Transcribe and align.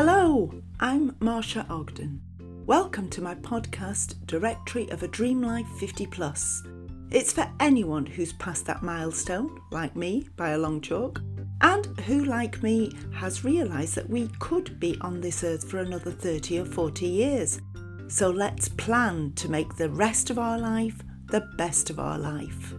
Hello, 0.00 0.48
I'm 0.78 1.10
Marsha 1.14 1.68
Ogden. 1.68 2.20
Welcome 2.66 3.10
to 3.10 3.20
my 3.20 3.34
podcast, 3.34 4.24
Directory 4.26 4.88
of 4.90 5.02
a 5.02 5.08
Dream 5.08 5.42
Life 5.42 5.66
50 5.80 6.06
Plus. 6.06 6.62
It's 7.10 7.32
for 7.32 7.50
anyone 7.58 8.06
who's 8.06 8.32
passed 8.34 8.64
that 8.66 8.84
milestone, 8.84 9.60
like 9.72 9.96
me, 9.96 10.28
by 10.36 10.50
a 10.50 10.58
long 10.58 10.80
chalk, 10.80 11.20
and 11.62 11.86
who, 12.02 12.24
like 12.26 12.62
me, 12.62 12.92
has 13.12 13.42
realised 13.42 13.96
that 13.96 14.08
we 14.08 14.28
could 14.38 14.78
be 14.78 14.96
on 15.00 15.20
this 15.20 15.42
earth 15.42 15.68
for 15.68 15.78
another 15.78 16.12
30 16.12 16.60
or 16.60 16.64
40 16.64 17.04
years. 17.04 17.60
So 18.06 18.30
let's 18.30 18.68
plan 18.68 19.32
to 19.32 19.50
make 19.50 19.74
the 19.74 19.90
rest 19.90 20.30
of 20.30 20.38
our 20.38 20.60
life 20.60 21.02
the 21.26 21.40
best 21.56 21.90
of 21.90 21.98
our 21.98 22.20
life. 22.20 22.72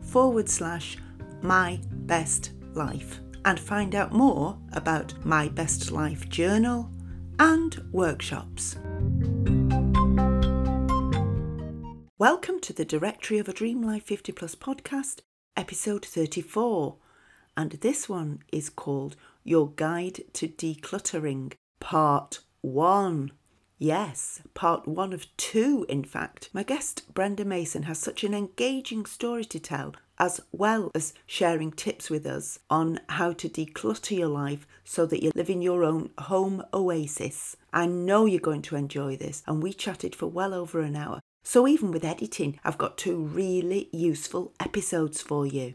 forward 0.00 0.48
slash 0.48 0.96
my 1.42 1.78
best 1.92 2.52
life 2.72 3.20
and 3.44 3.60
find 3.60 3.94
out 3.94 4.12
more 4.12 4.58
about 4.72 5.12
my 5.24 5.48
best 5.50 5.92
life 5.92 6.26
journal 6.30 6.90
and 7.38 7.84
workshops. 7.92 8.76
Welcome 12.18 12.60
to 12.60 12.72
the 12.72 12.84
Directory 12.86 13.38
of 13.38 13.48
a 13.48 13.52
Dream 13.52 13.82
Life 13.82 14.04
50 14.04 14.32
Plus 14.32 14.54
podcast, 14.54 15.20
episode 15.56 16.04
34. 16.04 16.96
And 17.56 17.72
this 17.72 18.08
one 18.08 18.40
is 18.50 18.70
called 18.70 19.16
Your 19.44 19.70
Guide 19.70 20.22
to 20.32 20.48
Decluttering, 20.48 21.52
Part 21.78 22.40
1. 22.62 23.32
Yes, 23.78 24.40
part 24.54 24.88
one 24.88 25.12
of 25.12 25.26
two, 25.36 25.84
in 25.90 26.02
fact. 26.02 26.48
My 26.54 26.62
guest, 26.62 27.12
Brenda 27.12 27.44
Mason, 27.44 27.82
has 27.82 27.98
such 27.98 28.24
an 28.24 28.32
engaging 28.32 29.04
story 29.04 29.44
to 29.44 29.60
tell, 29.60 29.94
as 30.18 30.40
well 30.50 30.90
as 30.94 31.12
sharing 31.26 31.70
tips 31.70 32.08
with 32.08 32.24
us 32.24 32.58
on 32.70 33.00
how 33.10 33.34
to 33.34 33.50
declutter 33.50 34.16
your 34.16 34.28
life 34.28 34.66
so 34.82 35.04
that 35.04 35.22
you 35.22 35.30
live 35.34 35.50
in 35.50 35.60
your 35.60 35.84
own 35.84 36.08
home 36.16 36.64
oasis. 36.72 37.58
I 37.76 37.84
know 37.84 38.24
you're 38.24 38.40
going 38.40 38.62
to 38.62 38.76
enjoy 38.76 39.18
this, 39.18 39.42
and 39.46 39.62
we 39.62 39.74
chatted 39.74 40.16
for 40.16 40.28
well 40.28 40.54
over 40.54 40.80
an 40.80 40.96
hour. 40.96 41.20
So, 41.44 41.68
even 41.68 41.90
with 41.90 42.06
editing, 42.06 42.58
I've 42.64 42.78
got 42.78 42.96
two 42.96 43.18
really 43.18 43.90
useful 43.92 44.54
episodes 44.58 45.20
for 45.20 45.44
you. 45.44 45.74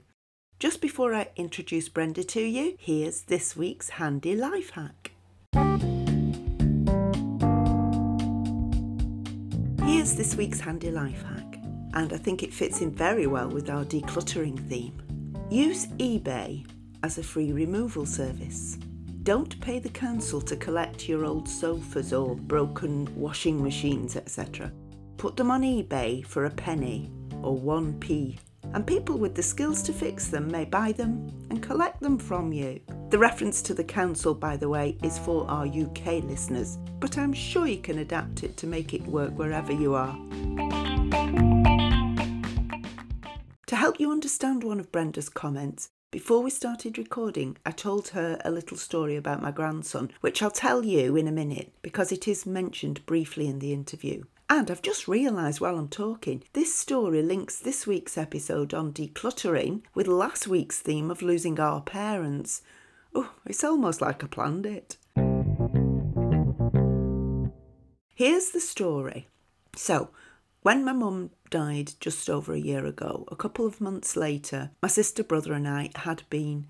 Just 0.57 0.81
before 0.81 1.13
I 1.13 1.27
introduce 1.35 1.89
Brenda 1.89 2.23
to 2.23 2.41
you, 2.41 2.75
here's 2.79 3.21
this 3.21 3.55
week's 3.55 3.89
handy 3.89 4.35
life 4.35 4.71
hack. 4.71 5.11
Here's 9.85 10.15
this 10.15 10.35
week's 10.35 10.59
handy 10.59 10.89
life 10.89 11.21
hack, 11.21 11.59
and 11.93 12.11
I 12.13 12.17
think 12.17 12.41
it 12.41 12.51
fits 12.51 12.81
in 12.81 12.89
very 12.89 13.27
well 13.27 13.47
with 13.47 13.69
our 13.69 13.85
decluttering 13.85 14.57
theme. 14.67 14.99
Use 15.51 15.85
eBay 15.99 16.65
as 17.03 17.19
a 17.19 17.23
free 17.23 17.51
removal 17.51 18.07
service. 18.07 18.79
Don't 19.23 19.61
pay 19.61 19.77
the 19.77 19.89
council 19.89 20.41
to 20.41 20.55
collect 20.55 21.07
your 21.07 21.25
old 21.25 21.47
sofas 21.47 22.11
or 22.11 22.35
broken 22.35 23.07
washing 23.15 23.61
machines, 23.61 24.15
etc. 24.15 24.71
Put 25.17 25.37
them 25.37 25.51
on 25.51 25.61
eBay 25.61 26.25
for 26.25 26.45
a 26.45 26.49
penny 26.49 27.11
or 27.43 27.55
1p, 27.55 28.39
and 28.73 28.87
people 28.87 29.19
with 29.19 29.35
the 29.35 29.43
skills 29.43 29.83
to 29.83 29.93
fix 29.93 30.29
them 30.29 30.49
may 30.49 30.65
buy 30.65 30.91
them 30.93 31.31
and 31.51 31.61
collect 31.61 32.01
them 32.01 32.17
from 32.17 32.51
you. 32.51 32.79
The 33.11 33.19
reference 33.19 33.61
to 33.63 33.75
the 33.75 33.83
council, 33.83 34.33
by 34.33 34.57
the 34.57 34.69
way, 34.69 34.97
is 35.03 35.19
for 35.19 35.47
our 35.47 35.67
UK 35.67 36.23
listeners, 36.23 36.79
but 36.99 37.19
I'm 37.19 37.33
sure 37.33 37.67
you 37.67 37.77
can 37.77 37.99
adapt 37.99 38.41
it 38.41 38.57
to 38.57 38.65
make 38.65 38.95
it 38.95 39.05
work 39.05 39.37
wherever 39.37 39.71
you 39.71 39.93
are. 39.93 40.17
To 43.67 43.75
help 43.75 43.99
you 43.99 44.11
understand 44.11 44.63
one 44.63 44.79
of 44.79 44.91
Brenda's 44.91 45.29
comments, 45.29 45.91
before 46.11 46.43
we 46.43 46.49
started 46.49 46.97
recording, 46.97 47.57
I 47.65 47.71
told 47.71 48.09
her 48.09 48.37
a 48.43 48.51
little 48.51 48.75
story 48.75 49.15
about 49.15 49.41
my 49.41 49.49
grandson, 49.49 50.11
which 50.19 50.43
I'll 50.43 50.51
tell 50.51 50.83
you 50.83 51.15
in 51.15 51.25
a 51.25 51.31
minute 51.31 51.71
because 51.81 52.11
it 52.11 52.27
is 52.27 52.45
mentioned 52.45 53.05
briefly 53.05 53.47
in 53.47 53.59
the 53.59 53.71
interview. 53.71 54.25
And 54.49 54.69
I've 54.69 54.81
just 54.81 55.07
realised 55.07 55.61
while 55.61 55.77
I'm 55.77 55.87
talking, 55.87 56.43
this 56.51 56.75
story 56.75 57.21
links 57.21 57.57
this 57.57 57.87
week's 57.87 58.17
episode 58.17 58.73
on 58.73 58.91
decluttering 58.91 59.83
with 59.95 60.07
last 60.07 60.49
week's 60.49 60.79
theme 60.79 61.09
of 61.09 61.21
losing 61.21 61.57
our 61.61 61.79
parents. 61.79 62.61
Oh, 63.15 63.31
it's 63.45 63.63
almost 63.63 64.01
like 64.01 64.21
I 64.21 64.27
planned 64.27 64.65
it. 64.65 64.97
Here's 68.13 68.51
the 68.51 68.59
story. 68.59 69.29
So, 69.77 70.09
when 70.61 70.83
my 70.83 70.91
mum 70.91 71.29
died 71.51 71.93
just 71.99 72.27
over 72.29 72.53
a 72.53 72.59
year 72.59 72.85
ago, 72.87 73.25
a 73.31 73.35
couple 73.35 73.67
of 73.67 73.79
months 73.79 74.15
later, 74.15 74.71
my 74.81 74.87
sister, 74.87 75.23
brother, 75.23 75.53
and 75.53 75.67
I 75.67 75.91
had 75.95 76.23
been 76.31 76.65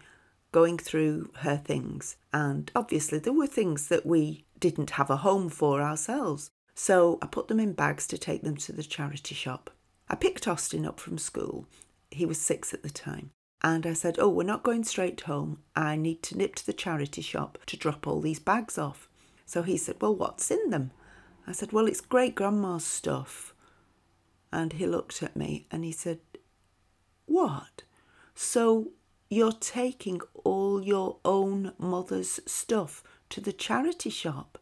going 0.51 0.77
through 0.77 1.31
her 1.37 1.55
things. 1.55 2.17
And 2.33 2.69
obviously, 2.75 3.19
there 3.19 3.31
were 3.31 3.47
things 3.47 3.87
that 3.87 4.05
we 4.05 4.43
didn't 4.59 4.91
have 4.91 5.09
a 5.09 5.17
home 5.17 5.47
for 5.49 5.81
ourselves. 5.81 6.51
So 6.75 7.19
I 7.21 7.27
put 7.27 7.47
them 7.47 7.59
in 7.59 7.73
bags 7.73 8.07
to 8.07 8.17
take 8.17 8.43
them 8.43 8.57
to 8.57 8.73
the 8.73 8.83
charity 8.83 9.35
shop. 9.35 9.69
I 10.09 10.15
picked 10.15 10.47
Austin 10.47 10.85
up 10.85 10.99
from 10.99 11.17
school. 11.17 11.67
He 12.09 12.25
was 12.25 12.39
six 12.39 12.73
at 12.73 12.83
the 12.83 12.89
time. 12.89 13.31
And 13.63 13.85
I 13.85 13.93
said, 13.93 14.17
Oh, 14.19 14.29
we're 14.29 14.43
not 14.43 14.63
going 14.63 14.83
straight 14.83 15.21
home. 15.21 15.59
I 15.75 15.95
need 15.95 16.23
to 16.23 16.37
nip 16.37 16.55
to 16.55 16.65
the 16.65 16.73
charity 16.73 17.21
shop 17.21 17.59
to 17.67 17.77
drop 17.77 18.07
all 18.07 18.19
these 18.19 18.39
bags 18.39 18.77
off. 18.77 19.07
So 19.45 19.61
he 19.61 19.77
said, 19.77 19.97
Well, 20.01 20.15
what's 20.15 20.49
in 20.49 20.69
them? 20.69 20.91
I 21.45 21.51
said, 21.51 21.71
Well, 21.71 21.87
it's 21.87 22.01
great 22.01 22.35
grandma's 22.35 22.85
stuff. 22.85 23.50
And 24.51 24.73
he 24.73 24.85
looked 24.85 25.23
at 25.23 25.35
me 25.35 25.65
and 25.71 25.83
he 25.83 25.91
said, 25.91 26.19
What? 27.25 27.83
So 28.35 28.91
you're 29.29 29.53
taking 29.53 30.21
all 30.43 30.83
your 30.83 31.17
own 31.23 31.73
mother's 31.77 32.41
stuff 32.45 33.03
to 33.29 33.39
the 33.39 33.53
charity 33.53 34.09
shop? 34.09 34.57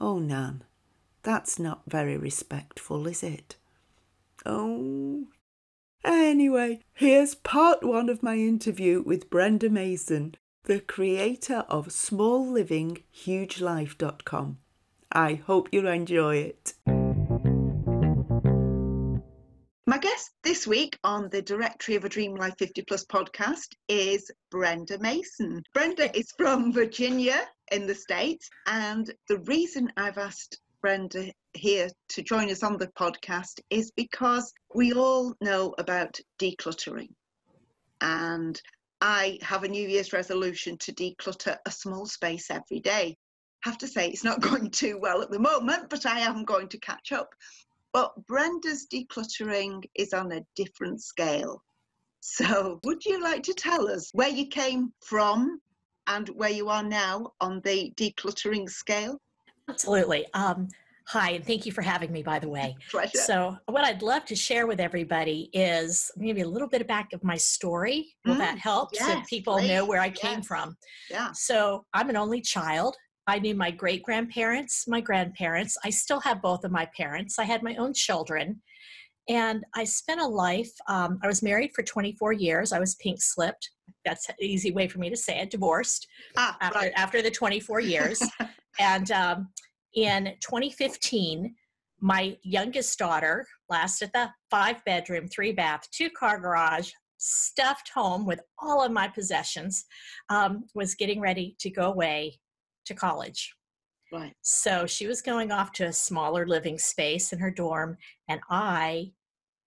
Oh, 0.00 0.18
Nan, 0.18 0.64
that's 1.22 1.58
not 1.58 1.82
very 1.86 2.18
respectful, 2.18 3.06
is 3.06 3.22
it? 3.22 3.56
Oh. 4.44 5.28
Anyway, 6.04 6.80
here's 6.94 7.36
part 7.36 7.84
one 7.84 8.08
of 8.08 8.22
my 8.22 8.36
interview 8.36 9.00
with 9.00 9.30
Brenda 9.30 9.70
Mason, 9.70 10.34
the 10.64 10.80
creator 10.80 11.64
of 11.68 11.86
SmallLivingHugeLife.com. 11.88 14.58
I 15.12 15.34
hope 15.34 15.68
you 15.72 15.86
enjoy 15.86 16.36
it. 16.36 16.74
Guest 20.12 20.30
this 20.42 20.66
week 20.66 20.98
on 21.04 21.30
the 21.30 21.40
Directory 21.40 21.94
of 21.94 22.04
a 22.04 22.08
Dream 22.08 22.34
Life 22.34 22.54
50 22.58 22.82
Plus 22.82 23.02
podcast 23.06 23.68
is 23.88 24.30
Brenda 24.50 24.98
Mason. 24.98 25.62
Brenda 25.72 26.14
is 26.14 26.30
from 26.36 26.70
Virginia 26.70 27.48
in 27.70 27.86
the 27.86 27.94
States, 27.94 28.50
and 28.66 29.10
the 29.28 29.38
reason 29.38 29.90
I've 29.96 30.18
asked 30.18 30.60
Brenda 30.82 31.32
here 31.54 31.88
to 32.10 32.22
join 32.22 32.50
us 32.50 32.62
on 32.62 32.76
the 32.76 32.88
podcast 32.88 33.60
is 33.70 33.90
because 33.92 34.52
we 34.74 34.92
all 34.92 35.34
know 35.40 35.74
about 35.78 36.20
decluttering. 36.38 37.08
And 38.02 38.60
I 39.00 39.38
have 39.40 39.64
a 39.64 39.68
New 39.68 39.88
Year's 39.88 40.12
resolution 40.12 40.76
to 40.78 40.92
declutter 40.92 41.56
a 41.64 41.70
small 41.70 42.04
space 42.04 42.50
every 42.50 42.80
day. 42.80 43.16
have 43.62 43.78
to 43.78 43.88
say 43.88 44.08
it's 44.08 44.24
not 44.24 44.40
going 44.50 44.70
too 44.70 44.98
well 45.00 45.22
at 45.22 45.30
the 45.30 45.38
moment, 45.38 45.88
but 45.88 46.04
I 46.04 46.20
am 46.20 46.44
going 46.44 46.68
to 46.68 46.78
catch 46.78 47.12
up. 47.12 47.30
But 47.92 48.12
Brenda's 48.26 48.86
decluttering 48.92 49.84
is 49.94 50.12
on 50.12 50.32
a 50.32 50.42
different 50.56 51.02
scale. 51.02 51.62
So, 52.20 52.80
would 52.84 53.04
you 53.04 53.22
like 53.22 53.42
to 53.44 53.54
tell 53.54 53.88
us 53.88 54.10
where 54.12 54.28
you 54.28 54.46
came 54.46 54.92
from 55.04 55.60
and 56.06 56.28
where 56.30 56.50
you 56.50 56.68
are 56.68 56.82
now 56.82 57.32
on 57.40 57.60
the 57.64 57.92
decluttering 57.96 58.68
scale? 58.70 59.18
Absolutely. 59.68 60.26
Um, 60.32 60.68
hi, 61.06 61.32
and 61.32 61.44
thank 61.44 61.66
you 61.66 61.72
for 61.72 61.82
having 61.82 62.12
me, 62.12 62.22
by 62.22 62.38
the 62.38 62.48
way. 62.48 62.76
Pleasure. 62.90 63.18
So, 63.18 63.56
what 63.66 63.84
I'd 63.84 64.02
love 64.02 64.24
to 64.26 64.36
share 64.36 64.66
with 64.66 64.80
everybody 64.80 65.50
is 65.52 66.10
maybe 66.16 66.42
a 66.42 66.48
little 66.48 66.68
bit 66.68 66.80
of 66.80 66.86
back 66.86 67.12
of 67.12 67.22
my 67.24 67.36
story. 67.36 68.14
Will 68.24 68.36
Mm, 68.36 68.38
that 68.38 68.58
help 68.58 68.94
so 68.94 69.04
yes, 69.04 69.26
people 69.28 69.60
know 69.60 69.84
where 69.84 70.00
I 70.00 70.08
please, 70.10 70.20
came 70.20 70.38
yes. 70.38 70.46
from? 70.46 70.76
Yeah. 71.10 71.32
So, 71.32 71.84
I'm 71.92 72.08
an 72.08 72.16
only 72.16 72.40
child. 72.40 72.96
I 73.26 73.38
knew 73.38 73.54
my 73.54 73.70
great 73.70 74.02
grandparents, 74.02 74.88
my 74.88 75.00
grandparents. 75.00 75.76
I 75.84 75.90
still 75.90 76.20
have 76.20 76.42
both 76.42 76.64
of 76.64 76.72
my 76.72 76.86
parents. 76.96 77.38
I 77.38 77.44
had 77.44 77.62
my 77.62 77.76
own 77.76 77.94
children. 77.94 78.60
And 79.28 79.64
I 79.76 79.84
spent 79.84 80.20
a 80.20 80.26
life, 80.26 80.72
um, 80.88 81.20
I 81.22 81.28
was 81.28 81.42
married 81.42 81.72
for 81.74 81.84
24 81.84 82.32
years. 82.32 82.72
I 82.72 82.80
was 82.80 82.96
pink 82.96 83.22
slipped. 83.22 83.70
That's 84.04 84.28
an 84.28 84.34
easy 84.40 84.72
way 84.72 84.88
for 84.88 84.98
me 84.98 85.10
to 85.10 85.16
say 85.16 85.38
it, 85.38 85.50
divorced 85.50 86.08
Ah, 86.36 86.56
after, 86.60 86.78
right. 86.80 86.92
after 86.96 87.22
the 87.22 87.30
24 87.30 87.80
years. 87.80 88.20
and 88.80 89.10
um, 89.12 89.48
in 89.94 90.34
2015, 90.40 91.54
my 92.00 92.36
youngest 92.42 92.98
daughter, 92.98 93.46
last 93.68 94.02
at 94.02 94.12
the 94.12 94.28
five 94.50 94.84
bedroom, 94.84 95.28
three 95.28 95.52
bath, 95.52 95.86
two 95.92 96.10
car 96.10 96.40
garage, 96.40 96.90
stuffed 97.18 97.92
home 97.94 98.26
with 98.26 98.40
all 98.58 98.84
of 98.84 98.90
my 98.90 99.06
possessions, 99.06 99.84
um, 100.30 100.64
was 100.74 100.96
getting 100.96 101.20
ready 101.20 101.54
to 101.60 101.70
go 101.70 101.84
away 101.84 102.40
to 102.86 102.94
college. 102.94 103.54
Right. 104.12 104.34
So 104.42 104.86
she 104.86 105.06
was 105.06 105.22
going 105.22 105.52
off 105.52 105.72
to 105.72 105.84
a 105.84 105.92
smaller 105.92 106.46
living 106.46 106.78
space 106.78 107.32
in 107.32 107.38
her 107.38 107.50
dorm. 107.50 107.96
And 108.28 108.40
I, 108.50 109.12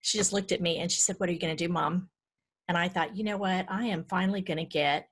she 0.01 0.17
just 0.17 0.33
looked 0.33 0.51
at 0.51 0.62
me 0.62 0.77
and 0.77 0.91
she 0.91 1.01
said, 1.01 1.15
What 1.17 1.29
are 1.29 1.31
you 1.31 1.39
going 1.39 1.56
to 1.56 1.67
do, 1.67 1.71
mom? 1.71 2.09
And 2.67 2.77
I 2.77 2.88
thought, 2.88 3.15
you 3.15 3.23
know 3.23 3.38
what? 3.38 3.65
I 3.69 3.85
am 3.85 4.06
finally 4.06 4.41
going 4.41 4.57
to 4.57 4.65
get 4.65 5.09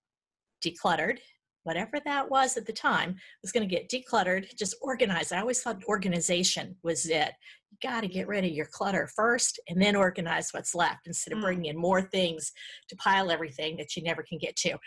decluttered 0.63 1.17
whatever 1.63 1.99
that 2.05 2.29
was 2.29 2.57
at 2.57 2.65
the 2.65 2.73
time 2.73 3.15
was 3.41 3.51
going 3.51 3.67
to 3.67 3.75
get 3.75 3.89
decluttered 3.89 4.55
just 4.57 4.75
organized. 4.81 5.33
I 5.33 5.39
always 5.39 5.61
thought 5.61 5.83
organization 5.85 6.75
was 6.83 7.05
it. 7.05 7.31
You 7.71 7.77
got 7.81 8.01
to 8.01 8.07
get 8.07 8.27
rid 8.27 8.45
of 8.45 8.51
your 8.51 8.67
clutter 8.71 9.09
first 9.15 9.59
and 9.67 9.81
then 9.81 9.95
organize 9.95 10.51
what's 10.51 10.75
left 10.75 11.07
instead 11.07 11.33
of 11.33 11.39
mm. 11.39 11.43
bringing 11.43 11.65
in 11.65 11.77
more 11.77 12.01
things 12.01 12.51
to 12.89 12.95
pile 12.97 13.31
everything 13.31 13.77
that 13.77 13.95
you 13.95 14.03
never 14.03 14.23
can 14.23 14.37
get 14.37 14.55
to. 14.57 14.77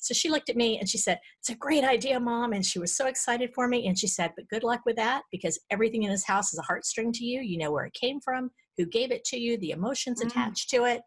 So 0.00 0.14
she 0.14 0.30
looked 0.30 0.50
at 0.50 0.56
me 0.56 0.78
and 0.78 0.88
she 0.88 0.98
said 0.98 1.18
it's 1.40 1.50
a 1.50 1.56
great 1.56 1.84
idea 1.84 2.20
mom 2.20 2.52
and 2.52 2.64
she 2.64 2.78
was 2.78 2.96
so 2.96 3.06
excited 3.06 3.50
for 3.54 3.68
me 3.68 3.86
and 3.86 3.98
she 3.98 4.06
said 4.06 4.32
but 4.36 4.48
good 4.48 4.62
luck 4.62 4.82
with 4.86 4.96
that 4.96 5.22
because 5.32 5.58
everything 5.70 6.04
in 6.04 6.10
this 6.10 6.26
house 6.26 6.52
is 6.52 6.60
a 6.60 6.72
heartstring 6.72 7.12
to 7.14 7.24
you. 7.24 7.40
You 7.40 7.58
know 7.58 7.72
where 7.72 7.86
it 7.86 7.94
came 7.94 8.20
from 8.20 8.50
who 8.76 8.86
gave 8.86 9.10
it 9.10 9.24
to 9.24 9.38
you, 9.38 9.58
the 9.58 9.70
emotions 9.70 10.22
mm. 10.22 10.26
attached 10.26 10.70
to 10.70 10.84
it. 10.84 11.02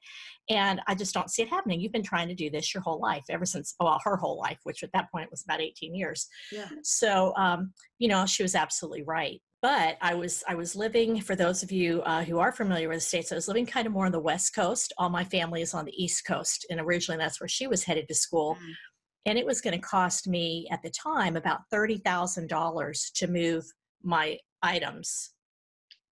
And 0.50 0.82
I 0.88 0.96
just 0.96 1.14
don't 1.14 1.30
see 1.30 1.44
it 1.44 1.50
happening. 1.50 1.80
You've 1.80 1.92
been 1.92 2.04
trying 2.04 2.28
to 2.28 2.36
do 2.36 2.50
this 2.50 2.74
your 2.74 2.82
whole 2.82 3.00
life, 3.00 3.24
ever 3.30 3.46
since, 3.46 3.76
well, 3.80 4.00
her 4.04 4.18
whole 4.18 4.40
life, 4.40 4.58
which 4.64 4.82
at 4.82 4.92
that 4.94 5.12
point 5.12 5.30
was 5.30 5.44
about 5.44 5.62
18 5.62 5.94
years. 5.94 6.28
Yeah. 6.52 6.70
So, 6.84 7.34
um, 7.36 7.72
you 8.00 8.08
know, 8.08 8.26
she 8.26 8.42
was 8.42 8.56
absolutely 8.56 9.04
right. 9.04 9.40
But 9.62 9.98
I 10.02 10.16
was 10.16 10.42
I 10.48 10.56
was 10.56 10.74
living 10.74 11.20
for 11.20 11.36
those 11.36 11.64
of 11.64 11.72
you 11.72 12.02
uh, 12.04 12.24
who 12.24 12.40
are 12.40 12.54
familiar 12.54 12.88
with 12.88 13.00
the 13.00 13.02
states. 13.02 13.30
I 13.32 13.36
was 13.36 13.50
living 13.50 13.66
kind 13.66 13.86
of 13.86 13.92
more 13.92 14.06
on 14.06 14.14
the 14.14 14.20
west 14.20 14.56
coast. 14.56 14.94
All 14.98 15.10
my 15.10 15.26
family 15.26 15.62
is 15.62 15.74
on 15.74 15.84
the 15.84 16.02
east 16.02 16.26
coast, 16.26 16.66
and 16.70 16.80
originally 16.80 17.18
that's 17.18 17.42
where 17.42 17.50
she 17.50 17.68
was 17.68 17.84
headed 17.84 18.08
to 18.08 18.16
school. 18.16 18.56
Mm. 18.56 18.74
And 19.26 19.38
it 19.38 19.46
was 19.46 19.60
going 19.60 19.74
to 19.74 19.86
cost 19.86 20.30
me 20.30 20.66
at 20.72 20.82
the 20.82 20.90
time 20.90 21.36
about 21.36 21.60
thirty 21.70 21.98
thousand 21.98 22.48
dollars 22.48 23.12
to 23.16 23.28
move 23.28 23.66
my 24.02 24.38
items 24.64 25.32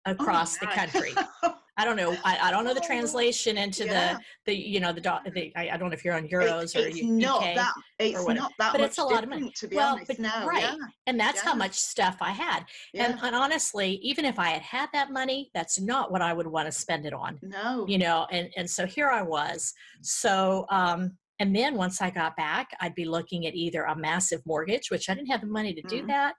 across 0.06 0.56
oh 0.56 0.66
the 0.66 0.72
country. 0.72 1.14
I 1.78 1.86
don't 1.86 1.96
know. 1.96 2.14
I, 2.22 2.38
I, 2.42 2.50
don't 2.50 2.64
know 2.64 2.74
the 2.74 2.80
translation 2.80 3.56
into 3.56 3.86
yeah. 3.86 4.18
the 4.44 4.52
the 4.52 4.54
you 4.54 4.78
know 4.78 4.92
the, 4.92 5.00
the 5.00 5.52
I, 5.56 5.70
I, 5.70 5.76
don't 5.78 5.88
know 5.88 5.94
if 5.94 6.04
you're 6.04 6.14
on 6.14 6.28
euros 6.28 6.76
it, 6.76 6.94
it's 6.94 7.02
or 7.02 7.06
not 7.06 7.40
that 7.40 7.72
it's 7.98 8.22
or 8.22 8.34
not 8.34 8.52
that 8.58 8.72
but 8.72 8.82
it's 8.82 8.98
a 8.98 9.04
lot 9.04 9.22
of 9.22 9.30
money. 9.30 9.50
To 9.56 9.68
be 9.68 9.76
well, 9.76 9.94
honest, 9.94 10.08
but, 10.08 10.18
now, 10.18 10.46
right, 10.46 10.62
yeah. 10.62 10.76
and 11.06 11.18
that's 11.18 11.42
yeah. 11.42 11.50
how 11.50 11.54
much 11.54 11.74
stuff 11.74 12.18
I 12.20 12.30
had. 12.30 12.64
And, 12.94 13.18
and 13.22 13.34
honestly, 13.34 13.98
even 14.02 14.26
if 14.26 14.38
I 14.38 14.50
had 14.50 14.62
had 14.62 14.88
that 14.92 15.10
money, 15.10 15.50
that's 15.54 15.80
not 15.80 16.12
what 16.12 16.20
I 16.20 16.34
would 16.34 16.46
want 16.46 16.66
to 16.66 16.72
spend 16.72 17.06
it 17.06 17.14
on. 17.14 17.38
No, 17.40 17.86
you 17.88 17.96
know. 17.96 18.26
And 18.30 18.50
and 18.56 18.68
so 18.68 18.84
here 18.84 19.08
I 19.08 19.22
was. 19.22 19.72
So 20.02 20.66
um, 20.70 21.16
and 21.38 21.56
then 21.56 21.74
once 21.74 22.02
I 22.02 22.10
got 22.10 22.36
back, 22.36 22.68
I'd 22.80 22.94
be 22.94 23.06
looking 23.06 23.46
at 23.46 23.54
either 23.54 23.84
a 23.84 23.96
massive 23.96 24.42
mortgage, 24.44 24.90
which 24.90 25.08
I 25.08 25.14
didn't 25.14 25.30
have 25.30 25.40
the 25.40 25.46
money 25.46 25.72
to 25.72 25.82
do 25.82 26.02
mm. 26.02 26.08
that, 26.08 26.34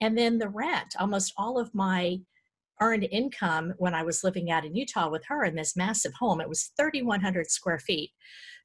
and 0.00 0.16
then 0.16 0.38
the 0.38 0.48
rent. 0.48 0.94
Almost 0.98 1.34
all 1.36 1.58
of 1.58 1.74
my 1.74 2.18
earned 2.80 3.06
income 3.10 3.74
when 3.78 3.94
I 3.94 4.02
was 4.02 4.24
living 4.24 4.50
out 4.50 4.64
in 4.64 4.74
Utah 4.74 5.10
with 5.10 5.24
her 5.26 5.44
in 5.44 5.54
this 5.54 5.76
massive 5.76 6.12
home. 6.18 6.40
It 6.40 6.48
was 6.48 6.72
3,100 6.76 7.50
square 7.50 7.78
feet. 7.78 8.10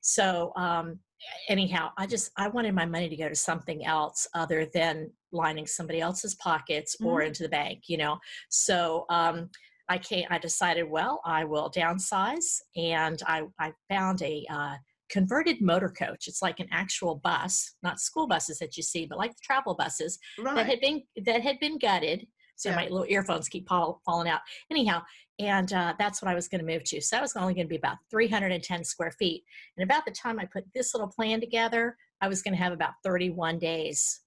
So, 0.02 0.52
um, 0.56 1.00
anyhow, 1.48 1.92
I 1.98 2.06
just 2.06 2.32
I 2.38 2.50
wanted 2.50 2.76
my 2.76 2.86
money 2.86 3.10
to 3.10 3.16
go 3.16 3.30
to 3.30 3.36
something 3.36 3.86
else 3.86 4.28
other 4.36 4.68
than 4.74 5.10
lining 5.32 5.66
somebody 5.66 6.02
else's 6.02 6.36
pockets 6.36 6.98
or 7.02 7.20
mm-hmm. 7.20 7.28
into 7.28 7.44
the 7.44 7.50
bank, 7.50 7.84
you 7.88 7.98
know. 7.98 8.18
So, 8.50 9.06
um, 9.10 9.50
I 9.90 9.98
came. 9.98 10.26
I 10.30 10.38
decided, 10.38 10.90
well, 10.90 11.22
I 11.26 11.44
will 11.44 11.72
downsize, 11.72 12.60
and 12.76 13.22
I 13.26 13.44
I 13.60 13.74
found 13.90 14.22
a 14.22 14.46
uh, 14.50 14.76
converted 15.10 15.62
motor 15.62 15.90
coach. 15.90 16.28
It's 16.28 16.42
like 16.42 16.60
an 16.60 16.68
actual 16.72 17.16
bus, 17.16 17.76
not 17.84 18.00
school 18.00 18.28
buses 18.28 18.60
that 18.60 18.78
you 18.78 18.84
see, 18.84 19.06
but 19.06 19.18
like 19.18 19.32
the 19.32 19.42
travel 19.44 19.76
buses 19.76 20.18
right. 20.40 20.56
that 20.56 20.66
had 20.66 20.80
been 20.82 21.04
that 21.26 21.42
had 21.42 21.60
been 21.60 21.78
gutted 21.78 22.28
so 22.56 22.70
yeah. 22.70 22.76
my 22.76 22.84
little 22.84 23.06
earphones 23.08 23.50
keep 23.50 23.68
fall, 23.68 24.02
falling 24.06 24.30
out. 24.30 24.42
Anyhow, 24.72 25.02
and 25.40 25.72
uh, 25.74 25.94
that's 25.98 26.22
what 26.22 26.30
I 26.30 26.36
was 26.36 26.48
going 26.48 26.66
to 26.66 26.72
move 26.72 26.84
to. 26.86 27.02
So 27.02 27.16
that 27.16 27.22
was 27.22 27.36
only 27.36 27.54
going 27.54 27.66
to 27.66 27.70
be 27.70 27.78
about 27.78 27.98
310 28.12 28.84
square 28.84 29.12
feet. 29.12 29.44
And 29.78 29.84
about 29.84 30.06
the 30.06 30.12
time 30.12 30.40
I 30.40 30.46
put 30.46 30.66
this 30.74 30.94
little 30.94 31.08
plan 31.08 31.40
together, 31.40 31.98
I 32.22 32.28
was 32.28 32.42
going 32.42 32.56
to 32.56 32.62
have 32.62 32.74
about 32.74 32.94
31 33.04 33.60
days 33.60 34.22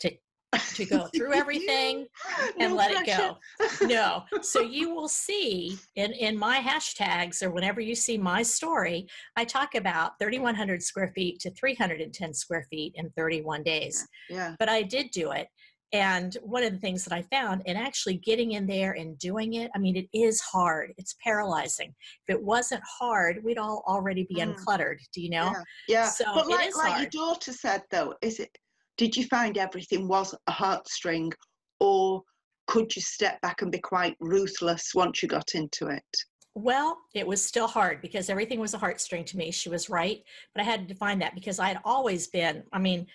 to 0.00 0.10
to 0.74 0.84
go 0.84 1.06
through 1.14 1.32
everything 1.32 2.06
and 2.58 2.72
no 2.72 2.76
let 2.76 2.90
it 2.90 3.06
go. 3.06 3.38
No. 3.86 4.24
So 4.42 4.60
you 4.60 4.94
will 4.94 5.08
see 5.08 5.78
in, 5.96 6.12
in 6.12 6.36
my 6.36 6.58
hashtags 6.58 7.42
or 7.42 7.50
whenever 7.50 7.80
you 7.80 7.94
see 7.94 8.18
my 8.18 8.42
story, 8.42 9.06
I 9.36 9.44
talk 9.44 9.74
about 9.74 10.18
3,100 10.18 10.82
square 10.82 11.12
feet 11.14 11.40
to 11.40 11.50
310 11.52 12.34
square 12.34 12.66
feet 12.68 12.92
in 12.96 13.10
31 13.16 13.62
days. 13.62 14.06
Yeah. 14.28 14.54
But 14.58 14.68
I 14.68 14.82
did 14.82 15.10
do 15.12 15.30
it. 15.30 15.48
And 15.92 16.34
one 16.42 16.62
of 16.62 16.72
the 16.72 16.78
things 16.78 17.04
that 17.04 17.12
I 17.12 17.22
found, 17.22 17.62
and 17.66 17.76
actually 17.76 18.16
getting 18.16 18.52
in 18.52 18.66
there 18.66 18.92
and 18.92 19.18
doing 19.18 19.54
it, 19.54 19.70
I 19.74 19.78
mean, 19.78 19.94
it 19.94 20.08
is 20.14 20.40
hard. 20.40 20.94
It's 20.96 21.14
paralyzing. 21.22 21.94
If 22.26 22.34
it 22.34 22.42
wasn't 22.42 22.82
hard, 22.84 23.44
we'd 23.44 23.58
all 23.58 23.84
already 23.86 24.24
be 24.24 24.36
mm. 24.36 24.54
uncluttered. 24.54 24.98
Do 25.12 25.20
you 25.20 25.28
know? 25.28 25.52
Yeah. 25.86 26.04
yeah. 26.04 26.08
So 26.08 26.24
but 26.34 26.48
like, 26.48 26.74
like 26.76 27.02
your 27.02 27.10
daughter 27.10 27.52
said, 27.52 27.82
though, 27.90 28.14
is 28.22 28.40
it? 28.40 28.56
Did 28.96 29.16
you 29.16 29.26
find 29.26 29.58
everything 29.58 30.08
was 30.08 30.34
a 30.46 30.52
heartstring, 30.52 31.32
or 31.78 32.22
could 32.68 32.94
you 32.96 33.02
step 33.02 33.40
back 33.42 33.60
and 33.60 33.70
be 33.70 33.78
quite 33.78 34.16
ruthless 34.20 34.92
once 34.94 35.22
you 35.22 35.28
got 35.28 35.54
into 35.54 35.88
it? 35.88 36.04
Well, 36.54 36.98
it 37.14 37.26
was 37.26 37.44
still 37.44 37.66
hard 37.66 38.00
because 38.00 38.30
everything 38.30 38.60
was 38.60 38.74
a 38.74 38.78
heartstring 38.78 39.26
to 39.26 39.36
me. 39.36 39.50
She 39.50 39.68
was 39.68 39.90
right, 39.90 40.22
but 40.54 40.62
I 40.62 40.64
had 40.64 40.80
to 40.80 40.94
define 40.94 41.18
that 41.18 41.34
because 41.34 41.58
I 41.58 41.68
had 41.68 41.80
always 41.84 42.28
been. 42.28 42.62
I 42.72 42.78
mean, 42.78 43.06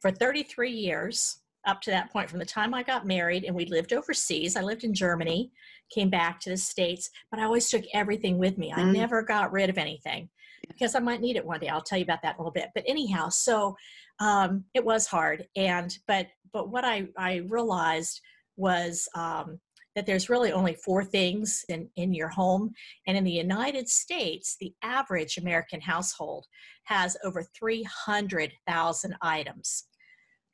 for 0.00 0.10
33 0.10 0.70
years 0.70 1.38
up 1.66 1.80
to 1.82 1.90
that 1.90 2.12
point 2.12 2.30
from 2.30 2.38
the 2.38 2.44
time 2.44 2.74
I 2.74 2.82
got 2.82 3.06
married 3.06 3.44
and 3.44 3.54
we 3.54 3.66
lived 3.66 3.92
overseas. 3.92 4.56
I 4.56 4.62
lived 4.62 4.84
in 4.84 4.94
Germany, 4.94 5.50
came 5.90 6.10
back 6.10 6.40
to 6.40 6.50
the 6.50 6.56
States, 6.56 7.10
but 7.30 7.40
I 7.40 7.44
always 7.44 7.68
took 7.68 7.84
everything 7.92 8.38
with 8.38 8.58
me. 8.58 8.72
I 8.72 8.80
mm. 8.80 8.92
never 8.92 9.22
got 9.22 9.52
rid 9.52 9.70
of 9.70 9.78
anything 9.78 10.28
because 10.68 10.94
I 10.94 11.00
might 11.00 11.20
need 11.20 11.36
it 11.36 11.44
one 11.44 11.60
day. 11.60 11.68
I'll 11.68 11.82
tell 11.82 11.98
you 11.98 12.04
about 12.04 12.22
that 12.22 12.34
in 12.34 12.36
a 12.36 12.38
little 12.40 12.52
bit. 12.52 12.70
But 12.74 12.84
anyhow, 12.86 13.28
so 13.28 13.76
um, 14.20 14.64
it 14.74 14.84
was 14.84 15.06
hard. 15.06 15.46
And, 15.56 15.96
but, 16.06 16.28
but 16.52 16.70
what 16.70 16.84
I, 16.84 17.08
I 17.16 17.42
realized 17.48 18.20
was 18.56 19.08
um, 19.14 19.58
that 19.94 20.06
there's 20.06 20.28
really 20.28 20.52
only 20.52 20.74
four 20.74 21.04
things 21.04 21.64
in, 21.68 21.88
in 21.96 22.14
your 22.14 22.28
home. 22.28 22.72
And 23.06 23.16
in 23.16 23.24
the 23.24 23.30
United 23.30 23.88
States, 23.88 24.56
the 24.60 24.72
average 24.82 25.38
American 25.38 25.80
household 25.80 26.46
has 26.84 27.16
over 27.24 27.42
300,000 27.42 29.14
items. 29.22 29.84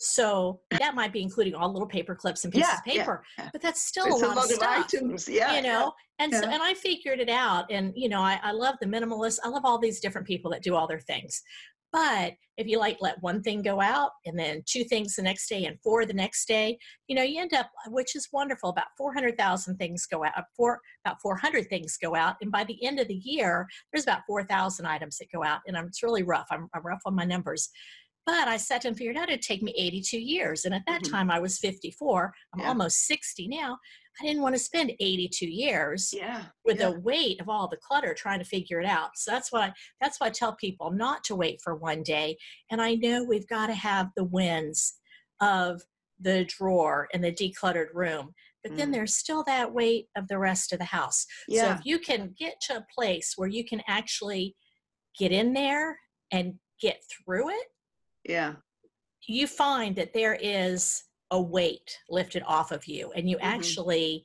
So 0.03 0.61
that 0.71 0.95
might 0.95 1.13
be 1.13 1.21
including 1.21 1.55
all 1.55 1.71
little 1.71 1.87
paper 1.87 2.15
clips 2.15 2.45
and 2.45 2.53
pieces 2.53 2.71
yeah, 2.71 2.79
of 2.79 2.85
paper, 2.85 3.23
yeah, 3.39 3.51
but 3.53 3.61
that's 3.61 3.83
still 3.83 4.07
a 4.07 4.17
lot, 4.17 4.23
a 4.23 4.27
lot, 4.29 4.45
of, 4.47 4.51
stuff, 4.53 4.85
items. 4.87 5.29
Yeah, 5.29 5.55
you 5.55 5.63
know. 5.63 5.93
And 6.19 6.33
so, 6.33 6.43
and 6.43 6.63
I 6.63 6.73
figured 6.73 7.21
it 7.21 7.29
out. 7.29 7.67
And 7.71 7.93
you 7.95 8.09
know, 8.09 8.23
I, 8.23 8.41
I 8.43 8.53
love 8.53 8.77
the 8.81 8.87
minimalists. 8.87 9.39
I 9.45 9.49
love 9.49 9.67
all 9.67 9.79
these 9.79 10.01
different 10.01 10.27
people 10.27 10.51
that 10.53 10.63
do 10.63 10.75
all 10.75 10.87
their 10.87 11.01
things. 11.01 11.43
But 11.93 12.35
if 12.57 12.67
you 12.67 12.79
like 12.79 12.99
let 13.01 13.21
one 13.23 13.43
thing 13.43 13.63
go 13.63 13.81
out 13.81 14.11
and 14.25 14.39
then 14.39 14.63
two 14.67 14.85
things 14.85 15.17
the 15.17 15.23
next 15.23 15.49
day 15.49 15.65
and 15.65 15.81
four 15.83 16.07
the 16.07 16.13
next 16.13 16.47
day, 16.47 16.79
you 17.09 17.17
know, 17.17 17.23
you 17.23 17.41
end 17.41 17.53
up, 17.53 17.71
which 17.89 18.15
is 18.15 18.29
wonderful, 18.33 18.71
about 18.71 18.87
400,000 18.97 19.77
things 19.77 20.07
go 20.07 20.25
out, 20.25 20.45
four, 20.57 20.79
about 21.05 21.21
400 21.21 21.69
things 21.69 21.97
go 22.01 22.15
out. 22.15 22.37
And 22.43 22.53
by 22.53 22.65
the 22.65 22.85
end 22.87 23.01
of 23.01 23.09
the 23.09 23.21
year, 23.25 23.67
there's 23.93 24.05
about 24.05 24.21
4,000 24.27 24.87
items 24.87 25.19
that 25.19 25.33
go 25.33 25.43
out. 25.43 25.61
And 25.67 25.77
I'm, 25.77 25.87
it's 25.87 26.03
really 26.03 26.23
rough. 26.23 26.47
I'm, 26.51 26.69
I'm 26.75 26.83
rough 26.83 27.01
on 27.07 27.15
my 27.15 27.25
numbers. 27.25 27.71
But 28.27 28.49
I 28.49 28.59
sat 28.59 28.85
and 28.85 28.97
figured 28.97 29.17
out 29.17 29.29
it'd 29.29 29.43
take 29.43 29.63
me 29.63 29.75
82 29.77 30.19
years. 30.19 30.65
And 30.65 30.75
at 30.75 30.83
that 30.87 31.03
mm-hmm. 31.03 31.13
time, 31.13 31.31
I 31.31 31.41
was 31.41 31.59
54. 31.59 32.33
I'm 32.55 32.61
yeah. 32.61 32.69
almost 32.69 33.07
60 33.07 33.49
now. 33.49 33.79
I 34.21 34.25
didn't 34.25 34.43
want 34.43 34.55
to 34.55 34.59
spend 34.59 34.93
82 35.01 35.47
years 35.47 36.13
yeah, 36.13 36.45
with 36.65 36.79
yeah. 36.79 36.91
the 36.91 37.01
weight 37.01 37.41
of 37.41 37.49
all 37.49 37.69
the 37.69 37.79
clutter 37.79 38.13
trying 38.13 38.39
to 38.41 38.45
figure 38.45 38.81
it 38.81 38.87
out. 38.87 39.11
So 39.17 39.31
that's 39.31 39.51
why 39.51 39.73
that's 40.01 40.21
why 40.21 40.27
I 40.27 40.31
tell 40.31 40.55
people 40.57 40.91
not 40.91 41.25
to 41.25 41.37
wait 41.37 41.61
for 41.63 41.75
one 41.75 42.03
day. 42.03 42.37
And 42.71 42.83
I 42.83 42.97
know 42.97 43.25
we've 43.25 43.49
got 43.49 43.69
to 43.69 43.75
have 43.75 44.09
the 44.17 44.25
wins 44.25 44.95
of 45.41 45.81
the 46.21 46.45
drawer 46.45 47.09
and 47.15 47.25
the 47.25 47.33
decluttered 47.33 47.95
room. 47.95 48.35
But 48.63 48.73
mm. 48.73 48.77
then 48.77 48.91
there's 48.91 49.17
still 49.17 49.43
that 49.45 49.73
weight 49.73 50.07
of 50.17 50.29
the 50.29 50.39
rest 50.39 50.73
of 50.73 50.79
the 50.79 50.85
house. 50.85 51.25
So 51.49 51.71
if 51.71 51.81
you 51.85 51.99
can 51.99 52.35
get 52.39 52.61
to 52.63 52.77
a 52.77 52.87
place 52.95 53.35
where 53.37 53.49
you 53.49 53.65
can 53.65 53.81
actually 53.89 54.55
get 55.19 55.33
in 55.33 55.55
there 55.55 55.99
and 56.31 56.55
get 56.81 57.03
through 57.25 57.49
it, 57.49 57.67
yeah 58.31 58.55
you 59.27 59.47
find 59.47 59.95
that 59.97 60.13
there 60.15 60.39
is 60.41 61.05
a 61.31 61.41
weight 61.41 61.99
lifted 62.09 62.43
off 62.47 62.73
of 62.73 62.87
you 62.87 63.13
and 63.15 63.29
you 63.29 63.37
mm-hmm. 63.37 63.47
actually 63.47 64.25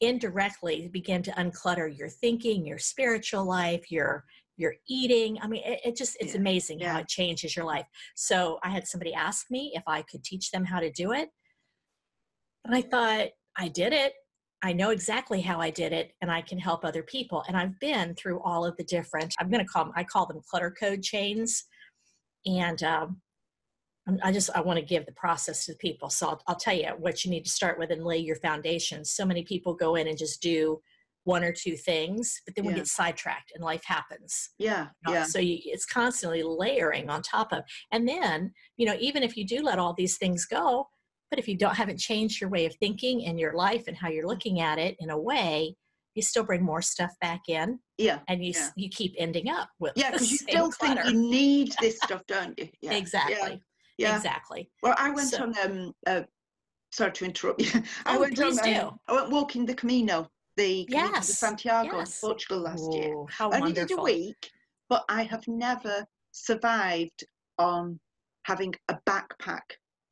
indirectly 0.00 0.88
begin 0.92 1.22
to 1.22 1.30
unclutter 1.32 1.96
your 1.96 2.08
thinking 2.08 2.66
your 2.66 2.78
spiritual 2.78 3.44
life 3.44 3.90
your 3.90 4.24
your 4.56 4.74
eating 4.88 5.38
i 5.42 5.46
mean 5.46 5.62
it, 5.64 5.80
it 5.84 5.96
just 5.96 6.16
it's 6.20 6.34
yeah. 6.34 6.40
amazing 6.40 6.80
yeah. 6.80 6.92
how 6.92 6.98
it 7.00 7.08
changes 7.08 7.54
your 7.54 7.64
life 7.64 7.86
so 8.14 8.58
i 8.62 8.68
had 8.68 8.86
somebody 8.86 9.12
ask 9.12 9.50
me 9.50 9.72
if 9.74 9.82
i 9.86 10.02
could 10.02 10.24
teach 10.24 10.50
them 10.50 10.64
how 10.64 10.80
to 10.80 10.90
do 10.92 11.12
it 11.12 11.28
and 12.64 12.74
i 12.74 12.80
thought 12.80 13.28
i 13.58 13.68
did 13.68 13.92
it 13.92 14.14
I 14.62 14.72
know 14.74 14.90
exactly 14.90 15.40
how 15.40 15.58
I 15.58 15.70
did 15.70 15.92
it 15.92 16.12
and 16.20 16.30
I 16.30 16.42
can 16.42 16.58
help 16.58 16.84
other 16.84 17.02
people. 17.02 17.42
And 17.48 17.56
I've 17.56 17.78
been 17.80 18.14
through 18.14 18.40
all 18.40 18.66
of 18.66 18.76
the 18.76 18.84
different, 18.84 19.34
I'm 19.38 19.50
going 19.50 19.64
to 19.64 19.70
call 19.70 19.84
them, 19.84 19.94
I 19.96 20.04
call 20.04 20.26
them 20.26 20.42
clutter 20.48 20.70
code 20.70 21.02
chains. 21.02 21.64
And 22.46 22.82
um, 22.82 23.20
I 24.22 24.32
just, 24.32 24.50
I 24.54 24.60
want 24.60 24.78
to 24.78 24.84
give 24.84 25.06
the 25.06 25.12
process 25.12 25.66
to 25.66 25.72
the 25.72 25.78
people. 25.78 26.10
So 26.10 26.28
I'll, 26.28 26.42
I'll 26.46 26.56
tell 26.56 26.74
you 26.74 26.88
what 26.98 27.24
you 27.24 27.30
need 27.30 27.44
to 27.44 27.50
start 27.50 27.78
with 27.78 27.90
and 27.90 28.04
lay 28.04 28.18
your 28.18 28.36
foundation. 28.36 29.04
So 29.04 29.24
many 29.24 29.44
people 29.44 29.74
go 29.74 29.94
in 29.94 30.08
and 30.08 30.18
just 30.18 30.42
do 30.42 30.80
one 31.24 31.44
or 31.44 31.52
two 31.52 31.76
things, 31.76 32.40
but 32.46 32.54
then 32.54 32.64
we 32.64 32.72
get 32.72 32.86
sidetracked 32.86 33.52
and 33.54 33.62
life 33.62 33.84
happens. 33.84 34.50
Yeah, 34.58 34.88
Uh, 35.06 35.12
yeah, 35.12 35.24
So 35.24 35.38
you, 35.38 35.58
it's 35.64 35.84
constantly 35.84 36.42
layering 36.42 37.10
on 37.10 37.20
top 37.22 37.52
of. 37.52 37.62
And 37.92 38.08
then, 38.08 38.52
you 38.78 38.86
know, 38.86 38.96
even 38.98 39.22
if 39.22 39.36
you 39.36 39.46
do 39.46 39.62
let 39.62 39.78
all 39.78 39.92
these 39.92 40.16
things 40.16 40.46
go, 40.46 40.88
but 41.28 41.38
if 41.38 41.46
you 41.46 41.56
don't 41.56 41.76
haven't 41.76 41.98
changed 41.98 42.40
your 42.40 42.50
way 42.50 42.64
of 42.66 42.74
thinking 42.76 43.26
and 43.26 43.38
your 43.38 43.54
life 43.54 43.84
and 43.86 43.96
how 43.96 44.08
you're 44.08 44.26
looking 44.26 44.60
at 44.60 44.78
it 44.78 44.96
in 44.98 45.10
a 45.10 45.18
way, 45.18 45.76
you 46.20 46.24
still 46.24 46.44
bring 46.44 46.62
more 46.62 46.82
stuff 46.82 47.12
back 47.22 47.48
in, 47.48 47.78
yeah, 47.96 48.18
and 48.28 48.44
you 48.44 48.52
Yeah. 48.54 48.68
you 48.76 48.88
keep 48.90 49.14
ending 49.16 49.48
up 49.48 49.70
with 49.78 49.92
yeah. 49.96 50.10
Because 50.10 50.30
you 50.32 50.36
still 50.38 50.70
clutter. 50.70 51.02
think 51.02 51.14
you 51.14 51.20
need 51.30 51.74
this 51.80 51.96
stuff, 51.96 52.22
don't 52.26 52.58
you? 52.58 52.68
Yeah, 52.82 52.92
exactly, 52.92 53.62
Yeah. 53.96 54.16
exactly. 54.16 54.70
Well, 54.82 54.94
I 54.98 55.10
went 55.10 55.30
So- 55.30 55.42
on. 55.44 55.54
Um, 55.64 55.94
uh, 56.06 56.22
sorry 56.92 57.12
to 57.12 57.24
interrupt 57.24 57.62
you. 57.62 57.70
I 58.06 58.16
Oh, 58.16 58.20
went 58.20 58.34
please 58.36 58.58
on. 58.58 58.64
do. 58.64 58.80
Um, 58.80 59.00
I 59.08 59.12
went 59.14 59.30
walking 59.30 59.64
the 59.64 59.74
Camino, 59.74 60.28
the 60.58 60.84
Camino 60.90 61.10
Yes, 61.14 61.38
Santiago 61.38 61.98
yes. 61.98 62.22
in 62.22 62.28
Portugal 62.28 62.58
last 62.60 62.92
year. 62.92 63.14
How 63.30 63.50
I 63.50 63.56
only 63.60 63.72
did 63.72 63.90
a 63.92 64.02
week, 64.02 64.50
but 64.90 65.04
I 65.08 65.22
have 65.22 65.46
never 65.48 66.04
survived 66.32 67.24
on 67.58 67.98
having 68.44 68.74
a 68.88 68.98
backpack, 69.08 69.66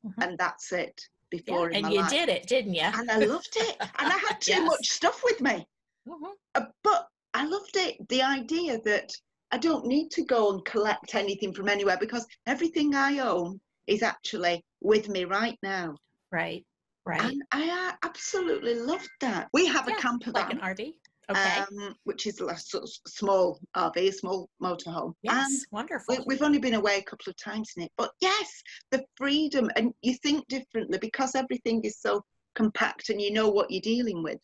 Mhm. 0.07 0.15
and 0.25 0.39
that's 0.39 0.73
it. 0.73 0.99
Yeah, 1.31 1.39
Before 1.39 1.69
in 1.71 1.85
and 1.85 1.93
you 1.93 2.01
life. 2.01 2.11
did 2.11 2.29
it, 2.31 2.47
didn't 2.47 2.73
you? 2.75 2.81
and 2.99 3.11
I 3.11 3.19
loved 3.19 3.55
it. 3.57 3.77
And 3.81 4.11
I 4.13 4.19
had 4.29 4.41
too 4.41 4.53
Yes. 4.53 4.67
much 4.67 4.87
stuff 4.89 5.21
with 5.25 5.41
me, 5.43 5.67
Mhm. 6.09 6.33
Uh, 6.55 6.67
but 6.83 7.09
I 7.35 7.45
loved 7.45 7.77
it. 7.77 7.97
The 8.09 8.23
idea 8.23 8.81
that 8.85 9.11
I 9.51 9.59
don't 9.59 9.87
need 9.87 10.11
to 10.13 10.25
go 10.25 10.51
and 10.53 10.65
collect 10.65 11.15
anything 11.15 11.53
from 11.55 11.69
anywhere 11.69 11.99
because 11.99 12.27
everything 12.47 12.95
I 12.95 13.19
own 13.19 13.61
is 13.87 14.03
actually 14.03 14.65
with 14.81 15.09
me 15.09 15.25
right 15.25 15.59
now. 15.63 15.97
Right, 16.33 16.65
right. 17.07 17.21
And 17.21 17.43
I 17.53 17.69
uh, 17.71 18.07
absolutely 18.07 18.75
loved 18.75 19.09
that. 19.21 19.49
We 19.53 19.67
have 19.67 19.89
Yeah, 19.89 19.97
a 19.97 20.01
camper 20.01 20.33
van. 20.33 20.43
like 20.43 20.53
an 20.53 20.61
RV. 20.61 20.95
Okay. 21.31 21.59
um, 21.59 21.95
which 22.05 22.27
is 22.27 22.41
a 22.41 22.57
sort 22.57 22.85
of 22.85 22.91
small 23.07 23.61
RV, 23.77 23.97
a 23.99 24.13
small 24.13 24.49
motorhome. 24.63 25.13
yes, 25.23 25.35
And 25.37 25.67
wonderful. 25.71 26.17
we, 26.17 26.25
we've 26.27 26.43
only 26.43 26.59
been 26.59 26.73
away 26.73 26.97
a 26.99 27.03
couple 27.03 27.29
of 27.31 27.37
times 27.37 27.71
in 27.77 27.83
it. 27.83 27.93
But 27.99 28.13
yes, 28.23 28.63
the 28.93 29.05
freedom, 29.15 29.71
and 29.77 29.93
you 30.01 30.15
think 30.23 30.49
differently 30.49 30.97
because 30.97 31.35
everything 31.35 31.83
is 31.85 32.01
so 32.01 32.25
compact 32.55 33.11
and 33.11 33.21
you 33.21 33.31
know 33.31 33.51
what 33.51 33.71
you're 33.71 33.83
dealing 33.83 34.23
with. 34.23 34.39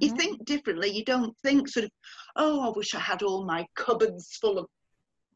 You 0.00 0.12
Mhm. 0.12 0.16
think 0.16 0.44
differently. 0.44 0.90
You 0.90 1.04
don't 1.04 1.36
think 1.44 1.68
sort 1.68 1.84
of, 1.84 1.90
oh, 2.36 2.60
I 2.60 2.76
wish 2.76 2.94
I 2.94 2.98
had 3.00 3.22
all 3.22 3.44
my 3.44 3.64
cupboards 3.76 4.36
full 4.40 4.58
of 4.58 4.66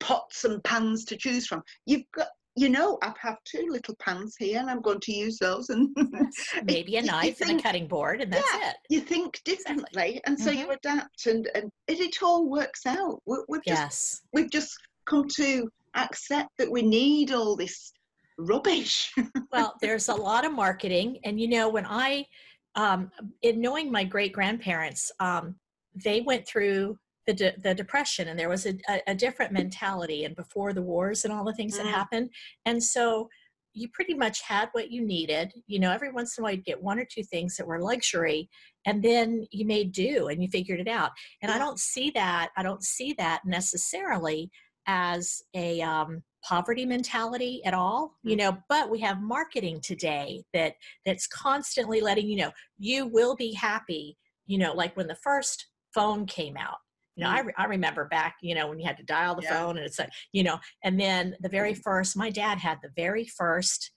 pots 0.01 0.45
and 0.45 0.63
pans 0.65 1.05
to 1.07 1.17
choose 1.17 1.47
from. 1.47 1.63
You've 1.87 2.03
got, 2.13 2.29
you 2.57 2.69
know, 2.69 2.99
I 3.03 3.13
have 3.21 3.37
two 3.45 3.67
little 3.71 3.95
pans 4.01 4.35
here 4.39 4.59
and 4.59 4.69
I'm 4.69 4.81
going 4.83 5.01
to 5.01 5.13
use 5.13 5.39
those. 5.39 5.69
And 5.71 5.89
Yes, 5.97 6.35
maybe 6.65 6.97
a 6.97 7.01
you- 7.01 7.07
you 7.07 7.13
knife 7.13 7.41
and 7.41 7.61
a 7.61 7.63
cutting 7.63 7.87
board, 7.87 8.21
and 8.23 8.33
that's 8.33 8.53
it. 8.55 8.77
you 8.89 9.01
think 9.01 9.41
differently, 9.45 10.21
and 10.27 10.39
so 10.39 10.51
Mm-hmm. 10.51 10.59
you 10.61 10.71
adapt, 10.73 11.27
and 11.27 11.49
and 11.55 11.71
it, 11.87 12.01
it 12.01 12.23
all 12.23 12.49
works 12.49 12.87
out. 12.87 13.21
We, 13.27 13.37
we've 13.49 13.65
just 13.65 13.81
Yes. 13.83 14.21
we've 14.33 14.51
just 14.51 14.77
come 15.05 15.29
to 15.37 15.69
accept 15.95 16.51
that 16.59 16.71
we 16.71 16.83
need 16.83 17.31
all 17.33 17.55
this 17.57 17.93
rubbish. 18.39 19.13
Well, 19.53 19.75
there's 19.81 20.09
a 20.09 20.15
lot 20.15 20.45
of 20.45 20.53
marketing, 20.53 21.19
and 21.25 21.41
you 21.41 21.49
know, 21.49 21.69
when 21.69 21.85
I, 21.85 22.25
um, 22.75 23.11
in 23.43 23.61
knowing 23.61 23.91
my 23.91 24.05
great 24.05 24.33
grandparents, 24.33 25.11
um, 25.21 25.57
they 25.95 26.21
went 26.21 26.47
through 26.47 26.99
the 27.27 27.35
de- 27.35 27.61
the 27.63 27.75
depression, 27.75 28.29
and 28.29 28.39
there 28.39 28.49
was 28.49 28.67
a, 28.67 28.75
a, 29.07 29.15
different 29.15 29.53
mentality, 29.53 30.25
and 30.25 30.35
before 30.37 30.73
the 30.73 30.83
wars 30.83 31.25
and 31.25 31.33
all 31.33 31.45
the 31.45 31.55
things 31.55 31.77
that 31.77 31.87
Mm. 31.87 31.91
happened, 31.91 32.31
and 32.65 32.83
so 32.83 33.29
you 33.73 33.89
pretty 33.93 34.15
much 34.15 34.41
had 34.43 34.69
what 34.73 34.91
you 34.91 35.01
needed. 35.01 35.53
You 35.67 35.79
know, 35.79 35.93
every 35.93 36.11
once 36.11 36.37
in 36.37 36.43
a 36.43 36.45
while 36.45 36.55
you'd 36.55 36.65
get 36.65 36.83
one 36.83 36.99
or 36.99 37.05
two 37.05 37.23
things 37.23 37.57
that 37.57 37.67
were 37.67 37.81
luxury, 37.81 38.49
and 38.87 39.03
then 39.03 39.47
you 39.51 39.67
made 39.67 39.93
do, 39.93 40.29
and 40.29 40.43
you 40.43 40.49
figured 40.49 40.81
it 40.81 40.89
out. 40.89 41.11
And 41.43 41.53
I 41.53 41.59
don't 41.59 41.79
see 41.79 42.11
that. 42.13 42.51
I 42.57 42.63
don't 42.63 42.83
see 42.83 43.13
that 43.19 43.43
necessarily 43.45 44.51
as 44.87 45.43
a 45.55 45.81
um, 45.83 46.23
poverty 46.43 46.87
mentality 46.87 47.61
at 47.65 47.75
all 47.75 48.17
you 48.23 48.35
Mm. 48.35 48.39
know 48.39 48.59
but 48.69 48.91
we 48.91 48.99
have 49.01 49.21
marketing 49.21 49.81
today 49.83 50.43
that 50.55 50.75
that's 51.05 51.27
constantly 51.27 52.01
letting 52.01 52.29
you 52.29 52.37
know 52.37 52.51
you 52.79 53.07
will 53.07 53.37
be 53.37 53.53
happy 53.53 54.17
you 54.47 54.59
know 54.59 54.73
like 54.73 54.97
when 54.97 55.07
the 55.07 55.15
first 55.17 55.67
phone 55.95 56.25
came 56.27 56.57
out 56.57 56.79
you 57.17 57.25
know 57.25 57.31
I, 57.31 57.41
re- 57.41 57.55
I 57.59 57.65
remember 57.67 58.07
back 58.07 58.37
you 58.43 58.55
know 58.55 58.69
when 58.69 58.79
you 58.79 58.87
had 58.87 58.97
to 58.99 59.03
dial 59.05 59.35
the. 59.35 59.43
Yeah. 59.43 59.51
phone 59.67 59.77
and 59.77 59.85
it's 59.87 59.99
like 59.99 60.11
you 60.33 60.43
know 60.43 60.59
and 60.85 60.99
then 60.99 61.37
the 61.41 61.49
very 61.49 61.75
Mhm. 61.75 61.83
first 61.83 62.17
my 62.17 62.31
dad 62.31 62.59
had 62.59 62.79
the 62.83 62.91
very 62.97 63.27
first 63.27 63.93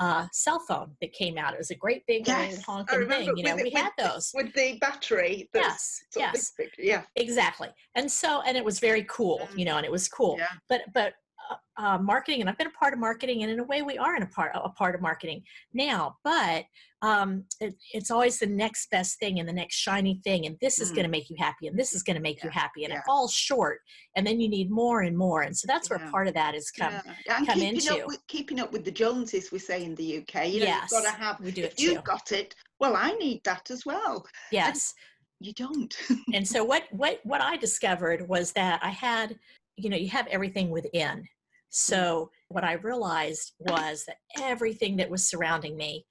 uh, 0.00 0.26
cell 0.32 0.58
phone 0.66 0.96
that 1.00 1.12
came 1.12 1.36
out 1.38 1.52
it 1.54 1.58
was 1.58 1.70
a 1.70 1.76
great 1.76 2.02
big 2.06 2.26
Yes, 2.26 2.62
honking 2.64 3.06
thing 3.08 3.36
you 3.36 3.44
know 3.44 3.54
with 3.54 3.64
we 3.64 3.70
had 3.70 3.90
those 3.98 4.30
with 4.34 4.52
the 4.54 4.78
battery. 4.80 5.48
yes 5.54 6.00
yes 6.16 6.52
yeah, 6.78 7.02
exactly 7.16 7.68
and 7.94 8.10
so 8.10 8.40
and 8.42 8.56
it 8.56 8.64
was 8.64 8.80
very 8.80 9.04
cool 9.08 9.46
Mm. 9.52 9.58
you 9.58 9.64
know 9.64 9.76
and 9.76 9.84
it 9.86 9.92
was 9.92 10.08
cool 10.08 10.36
yeah, 10.38 10.46
but 10.68 10.80
but 10.94 11.12
uh, 11.50 11.54
uh, 11.82 11.98
marketing 11.98 12.40
and 12.40 12.48
i've 12.50 12.58
been 12.58 12.66
a 12.66 12.78
part 12.78 12.92
of 12.92 12.98
marketing 12.98 13.42
and 13.42 13.50
in 13.52 13.58
a 13.60 13.64
way 13.64 13.82
we 13.82 13.96
are 13.98 14.14
in 14.16 14.22
a 14.22 14.26
part 14.26 14.52
a 14.54 14.68
part 14.70 14.94
of 14.94 15.00
marketing 15.00 15.42
now 15.72 16.16
but 16.24 16.64
um, 17.04 17.42
it, 17.60 17.74
it's 17.92 18.12
always 18.12 18.38
the 18.38 18.46
next 18.46 18.88
best 18.90 19.18
thing 19.18 19.40
and 19.40 19.48
the 19.48 19.52
next 19.52 19.74
shiny 19.74 20.20
thing 20.22 20.46
and 20.46 20.56
this 20.60 20.80
is 20.80 20.92
Mm. 20.92 20.94
going 20.94 21.04
to 21.04 21.10
make 21.10 21.28
you 21.30 21.36
happy 21.38 21.66
and 21.66 21.76
this 21.76 21.94
is 21.94 22.02
going 22.04 22.14
to 22.14 22.22
make 22.22 22.44
you 22.44 22.50
happy 22.50 22.84
and 22.84 22.92
yeah. 22.92 22.98
it 23.00 23.04
falls 23.04 23.32
short 23.32 23.80
and 24.14 24.24
then 24.26 24.38
you 24.40 24.48
need 24.48 24.70
more 24.70 25.00
and 25.02 25.16
more 25.18 25.42
and 25.42 25.56
so 25.56 25.66
that's 25.66 25.90
where 25.90 25.98
Yeah. 25.98 26.10
part 26.12 26.28
of 26.28 26.34
that 26.34 26.54
is 26.54 26.70
come 26.70 26.92
yeah. 26.92 27.14
yeah. 27.26 27.38
And 27.38 27.46
come 27.48 27.54
keeping 27.58 27.76
into. 27.76 27.94
up 28.02 28.06
with 28.06 28.26
keeping 28.28 28.60
up 28.60 28.72
with 28.72 28.84
the 28.84 28.92
Joneses, 28.92 29.50
we 29.50 29.58
say 29.58 29.82
in 29.84 29.94
the 29.96 30.18
UK. 30.18 30.46
You 30.48 30.60
know, 30.60 30.66
yes 30.66 30.90
you've 30.92 31.02
got 31.02 31.10
to 31.12 31.16
have. 31.20 31.40
we 31.40 31.50
do 31.50 31.62
If 31.64 31.72
it 31.72 31.80
you've 31.80 31.94
too 31.96 32.02
got 32.04 32.30
it, 32.30 32.54
well, 32.78 32.94
I 32.96 33.10
need 33.12 33.40
that 33.44 33.70
as 33.72 33.84
well. 33.84 34.24
yes 34.52 34.94
You 35.40 35.52
don't. 35.54 35.92
and 36.34 36.46
so 36.46 36.62
what 36.62 36.84
what 36.92 37.18
what 37.24 37.40
i 37.40 37.56
discovered 37.56 38.28
was 38.28 38.52
that 38.52 38.78
i 38.84 38.90
had 38.90 39.36
you 39.76 39.88
know 39.90 39.96
you 39.96 40.08
have 40.08 40.26
everything 40.28 40.70
within. 40.70 41.26
So 41.70 42.30
what 42.48 42.64
i 42.64 42.74
realized 42.74 43.52
was 43.60 44.04
that 44.06 44.18
everything 44.38 44.96
that 44.96 45.10
was 45.10 45.26
surrounding 45.26 45.76
me 45.76 46.04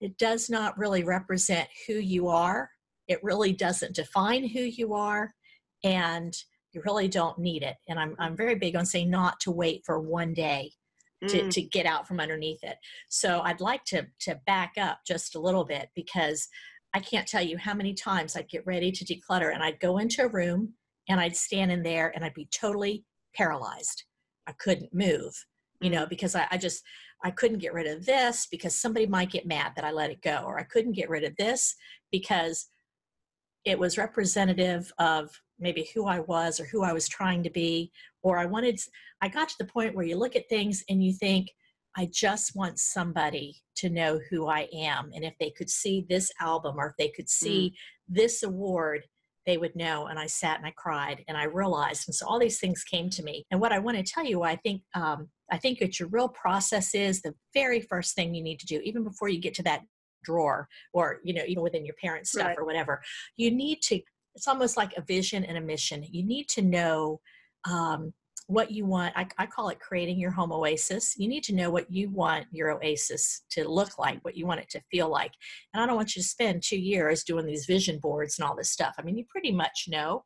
it 0.00 0.16
does 0.18 0.50
not 0.50 0.76
really 0.76 1.02
represent 1.04 1.68
who 1.86 1.94
you 1.94 2.28
are. 2.28 2.68
It 3.08 3.22
really 3.22 3.52
doesn't 3.52 3.94
define 3.94 4.46
who 4.46 4.60
you 4.60 4.92
are 4.92 5.32
and 5.82 6.34
you 6.72 6.82
really 6.84 7.08
don't 7.08 7.38
need 7.38 7.62
it. 7.62 7.76
And 7.88 7.98
i'm, 7.98 8.16
I'm 8.18 8.36
very 8.36 8.54
big 8.54 8.76
on 8.76 8.86
saying 8.86 9.10
not 9.10 9.40
to 9.40 9.50
wait 9.50 9.82
for 9.84 10.00
one 10.00 10.34
day 10.34 10.72
to, 11.28 11.44
Mm, 11.44 11.50
to 11.50 11.62
get 11.62 11.86
out 11.86 12.06
from 12.06 12.20
underneath 12.20 12.62
it. 12.62 12.76
So 13.08 13.40
I'd 13.40 13.60
like 13.60 13.84
to 13.86 14.06
to 14.20 14.40
back 14.46 14.74
up 14.78 14.98
just 15.06 15.34
a 15.34 15.40
little 15.40 15.64
bit 15.64 15.88
because 15.94 16.48
I 16.92 17.00
can't 17.00 17.26
tell 17.26 17.42
you 17.42 17.56
how 17.56 17.72
many 17.72 17.94
times 17.94 18.36
I'd 18.36 18.50
get 18.50 18.66
ready 18.66 18.92
to 18.92 19.04
declutter 19.04 19.52
and 19.54 19.62
I'd 19.62 19.80
go 19.80 19.98
into 19.98 20.24
a 20.24 20.28
room 20.28 20.74
and 21.08 21.20
I'd 21.20 21.36
stand 21.36 21.70
in 21.72 21.82
there 21.82 22.12
and 22.14 22.24
I'd 22.24 22.34
be 22.34 22.48
totally 22.52 23.04
paralyzed. 23.34 24.04
I 24.46 24.52
couldn't 24.52 24.94
move, 24.94 25.32
you 25.80 25.90
know, 25.90 26.04
mm. 26.04 26.08
because 26.08 26.34
I, 26.34 26.46
I 26.50 26.56
just 26.56 26.82
I 27.22 27.30
couldn't 27.30 27.58
get 27.58 27.72
rid 27.72 27.86
of 27.86 28.04
this 28.04 28.46
because 28.50 28.74
somebody 28.74 29.06
might 29.06 29.30
get 29.30 29.46
mad 29.46 29.72
that 29.76 29.84
I 29.84 29.92
let 29.92 30.10
it 30.10 30.20
go, 30.22 30.42
or 30.46 30.58
I 30.58 30.64
couldn't 30.64 30.92
get 30.92 31.08
rid 31.08 31.24
of 31.24 31.36
this 31.36 31.74
because 32.12 32.68
it 33.64 33.78
was 33.78 33.96
representative 33.96 34.92
of 34.98 35.30
maybe 35.58 35.88
who 35.94 36.06
I 36.06 36.20
was 36.20 36.60
or 36.60 36.66
who 36.66 36.82
I 36.82 36.92
was 36.92 37.08
trying 37.08 37.42
to 37.44 37.50
be, 37.50 37.90
or 38.22 38.38
I 38.38 38.44
wanted 38.44 38.78
I 39.20 39.28
got 39.28 39.48
to 39.48 39.54
the 39.58 39.64
point 39.64 39.94
where 39.94 40.04
you 40.04 40.16
look 40.16 40.36
at 40.36 40.48
things 40.48 40.84
and 40.90 41.02
you 41.02 41.12
think, 41.12 41.48
I 41.96 42.10
just 42.12 42.56
want 42.56 42.78
somebody 42.78 43.56
to 43.76 43.88
know 43.88 44.20
who 44.28 44.48
I 44.48 44.68
am. 44.74 45.10
And 45.14 45.24
if 45.24 45.34
they 45.38 45.50
could 45.50 45.70
see 45.70 46.04
this 46.08 46.30
album 46.40 46.74
or 46.76 46.88
if 46.88 46.96
they 46.98 47.08
could 47.08 47.28
see 47.28 47.72
mm. 47.72 48.14
this 48.14 48.42
award, 48.42 49.04
they 49.46 49.56
would 49.58 49.76
know. 49.76 50.06
And 50.06 50.18
I 50.18 50.26
sat 50.26 50.58
and 50.58 50.66
I 50.66 50.72
cried 50.76 51.24
and 51.28 51.36
I 51.36 51.44
realized. 51.44 52.08
And 52.08 52.14
so 52.14 52.26
all 52.26 52.38
these 52.38 52.58
things 52.58 52.82
came 52.84 53.10
to 53.10 53.22
me. 53.22 53.44
And 53.50 53.60
what 53.60 53.72
I 53.72 53.78
want 53.78 53.96
to 53.96 54.02
tell 54.02 54.24
you, 54.24 54.42
I 54.42 54.56
think, 54.56 54.82
um, 54.94 55.28
I 55.50 55.58
think 55.58 55.78
that 55.80 56.00
your 56.00 56.08
real 56.08 56.28
process 56.28 56.94
is 56.94 57.22
the 57.22 57.34
very 57.52 57.80
first 57.80 58.14
thing 58.14 58.34
you 58.34 58.42
need 58.42 58.58
to 58.60 58.66
do, 58.66 58.80
even 58.84 59.04
before 59.04 59.28
you 59.28 59.38
get 59.40 59.54
to 59.54 59.62
that 59.64 59.82
drawer 60.24 60.68
or, 60.92 61.20
you 61.22 61.34
know, 61.34 61.44
even 61.46 61.62
within 61.62 61.84
your 61.84 61.94
parents' 62.00 62.32
stuff 62.32 62.46
Right. 62.46 62.58
or 62.58 62.64
whatever, 62.64 63.02
you 63.36 63.50
need 63.50 63.82
to, 63.82 64.00
it's 64.34 64.48
almost 64.48 64.76
like 64.76 64.94
a 64.96 65.02
vision 65.02 65.44
and 65.44 65.58
a 65.58 65.60
mission. 65.60 66.04
You 66.10 66.24
need 66.24 66.48
to 66.50 66.62
know, 66.62 67.20
um, 67.68 68.12
what 68.46 68.70
you 68.70 68.84
want 68.84 69.14
I, 69.16 69.26
I 69.38 69.46
call 69.46 69.70
it 69.70 69.80
creating 69.80 70.18
your 70.18 70.30
home 70.30 70.52
oasis 70.52 71.14
you 71.16 71.28
need 71.28 71.44
to 71.44 71.54
know 71.54 71.70
what 71.70 71.90
you 71.90 72.10
want 72.10 72.46
your 72.52 72.72
oasis 72.72 73.42
to 73.50 73.66
look 73.66 73.98
like 73.98 74.22
what 74.22 74.36
you 74.36 74.46
want 74.46 74.60
it 74.60 74.68
to 74.70 74.82
feel 74.90 75.08
like 75.08 75.32
and 75.72 75.82
i 75.82 75.86
don't 75.86 75.96
want 75.96 76.14
you 76.14 76.22
to 76.22 76.28
spend 76.28 76.62
two 76.62 76.78
years 76.78 77.24
doing 77.24 77.46
these 77.46 77.66
vision 77.66 77.98
boards 77.98 78.38
and 78.38 78.46
all 78.46 78.54
this 78.54 78.70
stuff 78.70 78.94
i 78.98 79.02
mean 79.02 79.16
you 79.16 79.24
pretty 79.30 79.52
much 79.52 79.86
know 79.88 80.24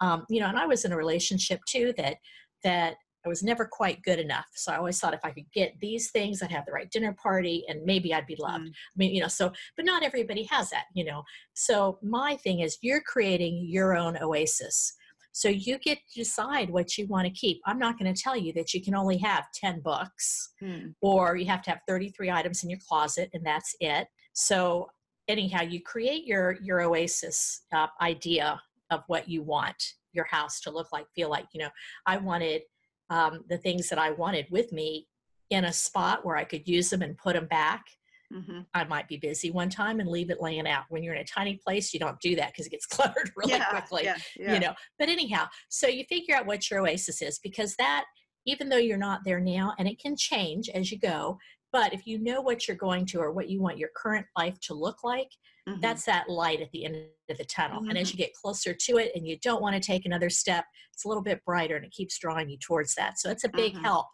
um, 0.00 0.24
you 0.28 0.40
know 0.40 0.46
and 0.46 0.58
i 0.58 0.66
was 0.66 0.84
in 0.84 0.92
a 0.92 0.96
relationship 0.96 1.60
too 1.66 1.94
that 1.96 2.16
that 2.62 2.96
I 3.24 3.28
was 3.28 3.42
never 3.42 3.64
quite 3.64 4.02
good 4.02 4.18
enough. 4.18 4.46
So 4.54 4.72
I 4.72 4.76
always 4.76 5.00
thought 5.00 5.14
if 5.14 5.24
I 5.24 5.30
could 5.30 5.50
get 5.52 5.72
these 5.80 6.10
things, 6.10 6.42
I'd 6.42 6.50
have 6.50 6.66
the 6.66 6.72
right 6.72 6.90
dinner 6.90 7.14
party 7.14 7.64
and 7.68 7.82
maybe 7.84 8.12
I'd 8.12 8.26
be 8.26 8.36
loved. 8.38 8.64
Mm. 8.64 8.70
I 8.70 8.96
mean, 8.96 9.14
you 9.14 9.22
know, 9.22 9.28
so, 9.28 9.50
but 9.76 9.86
not 9.86 10.02
everybody 10.02 10.42
has 10.44 10.70
that, 10.70 10.84
you 10.94 11.04
know. 11.04 11.22
So 11.54 11.98
my 12.02 12.36
thing 12.36 12.60
is 12.60 12.78
you're 12.82 13.00
creating 13.00 13.66
your 13.68 13.96
own 13.96 14.18
oasis. 14.20 14.94
So 15.34 15.48
you 15.48 15.78
get 15.78 15.98
to 15.98 16.20
decide 16.20 16.70
what 16.70 16.96
you 16.96 17.08
want 17.08 17.26
to 17.26 17.32
keep. 17.32 17.60
I'm 17.66 17.78
not 17.78 17.98
going 17.98 18.12
to 18.12 18.22
tell 18.22 18.36
you 18.36 18.52
that 18.52 18.72
you 18.72 18.80
can 18.80 18.94
only 18.94 19.16
have 19.18 19.46
10 19.52 19.80
books 19.80 20.52
hmm. 20.60 20.90
or 21.00 21.34
you 21.34 21.46
have 21.46 21.60
to 21.62 21.70
have 21.70 21.80
33 21.88 22.30
items 22.30 22.62
in 22.62 22.70
your 22.70 22.78
closet 22.88 23.30
and 23.34 23.44
that's 23.44 23.74
it. 23.80 24.06
So 24.32 24.88
anyhow, 25.26 25.62
you 25.62 25.80
create 25.82 26.24
your 26.24 26.56
your 26.62 26.82
oasis 26.82 27.62
uh, 27.72 27.88
idea 28.00 28.60
of 28.90 29.02
what 29.08 29.28
you 29.28 29.42
want 29.42 29.82
your 30.12 30.26
house 30.26 30.60
to 30.60 30.70
look 30.70 30.92
like, 30.92 31.06
feel 31.16 31.28
like. 31.28 31.46
You 31.52 31.62
know, 31.62 31.70
I 32.06 32.16
wanted 32.16 32.62
um, 33.10 33.44
the 33.48 33.58
things 33.58 33.88
that 33.88 33.98
I 33.98 34.12
wanted 34.12 34.46
with 34.50 34.72
me 34.72 35.08
in 35.50 35.64
a 35.64 35.72
spot 35.72 36.24
where 36.24 36.36
I 36.36 36.44
could 36.44 36.68
use 36.68 36.90
them 36.90 37.02
and 37.02 37.18
put 37.18 37.34
them 37.34 37.46
back. 37.46 37.84
Mm-hmm. 38.32 38.60
I 38.72 38.84
might 38.84 39.08
be 39.08 39.16
busy 39.16 39.50
one 39.50 39.70
time 39.70 40.00
and 40.00 40.08
leave 40.08 40.30
it 40.30 40.40
laying 40.40 40.66
out. 40.66 40.84
When 40.88 41.02
you're 41.02 41.14
in 41.14 41.20
a 41.20 41.24
tiny 41.24 41.60
place, 41.64 41.92
you 41.92 42.00
don't 42.00 42.20
do 42.20 42.36
that 42.36 42.52
because 42.52 42.66
it 42.66 42.70
gets 42.70 42.86
cluttered 42.86 43.30
really 43.36 43.52
yeah, 43.52 43.70
quickly. 43.70 44.04
Yeah, 44.04 44.16
yeah. 44.36 44.54
You 44.54 44.60
know. 44.60 44.74
But 44.98 45.08
anyhow, 45.08 45.46
so 45.68 45.86
you 45.86 46.04
figure 46.08 46.34
out 46.34 46.46
what 46.46 46.70
your 46.70 46.80
oasis 46.80 47.22
is 47.22 47.38
because 47.38 47.74
that, 47.76 48.04
even 48.46 48.68
though 48.68 48.76
you're 48.76 48.98
not 48.98 49.20
there 49.24 49.40
now, 49.40 49.74
and 49.78 49.88
it 49.88 49.98
can 49.98 50.16
change 50.16 50.68
as 50.68 50.92
you 50.92 50.98
go, 50.98 51.38
but 51.74 51.92
if 51.92 52.06
you 52.06 52.20
know 52.20 52.40
what 52.40 52.68
you're 52.68 52.76
going 52.76 53.04
to 53.04 53.18
or 53.18 53.32
what 53.32 53.50
you 53.50 53.60
want 53.60 53.78
your 53.78 53.88
current 53.96 54.24
life 54.38 54.56
to 54.60 54.74
look 54.74 55.02
like, 55.02 55.26
mm-hmm. 55.68 55.80
that's 55.80 56.04
that 56.04 56.28
light 56.28 56.60
at 56.60 56.70
the 56.70 56.84
end 56.84 56.94
of 57.28 57.36
the 57.36 57.44
tunnel. 57.44 57.80
Mm-hmm. 57.80 57.88
And 57.88 57.98
as 57.98 58.12
mm-hmm. 58.12 58.18
you 58.18 58.24
get 58.26 58.32
closer 58.32 58.72
to 58.72 58.98
it 58.98 59.10
and 59.16 59.26
you 59.26 59.36
don't 59.42 59.60
want 59.60 59.74
to 59.74 59.80
take 59.80 60.06
another 60.06 60.30
step, 60.30 60.64
it's 60.92 61.04
a 61.04 61.08
little 61.08 61.22
bit 61.22 61.44
brighter 61.44 61.74
and 61.74 61.84
it 61.84 61.90
keeps 61.90 62.16
drawing 62.20 62.48
you 62.48 62.58
towards 62.58 62.94
that. 62.94 63.18
So 63.18 63.28
it's 63.28 63.42
a 63.42 63.48
big 63.48 63.74
mm-hmm. 63.74 63.82
help. 63.82 64.06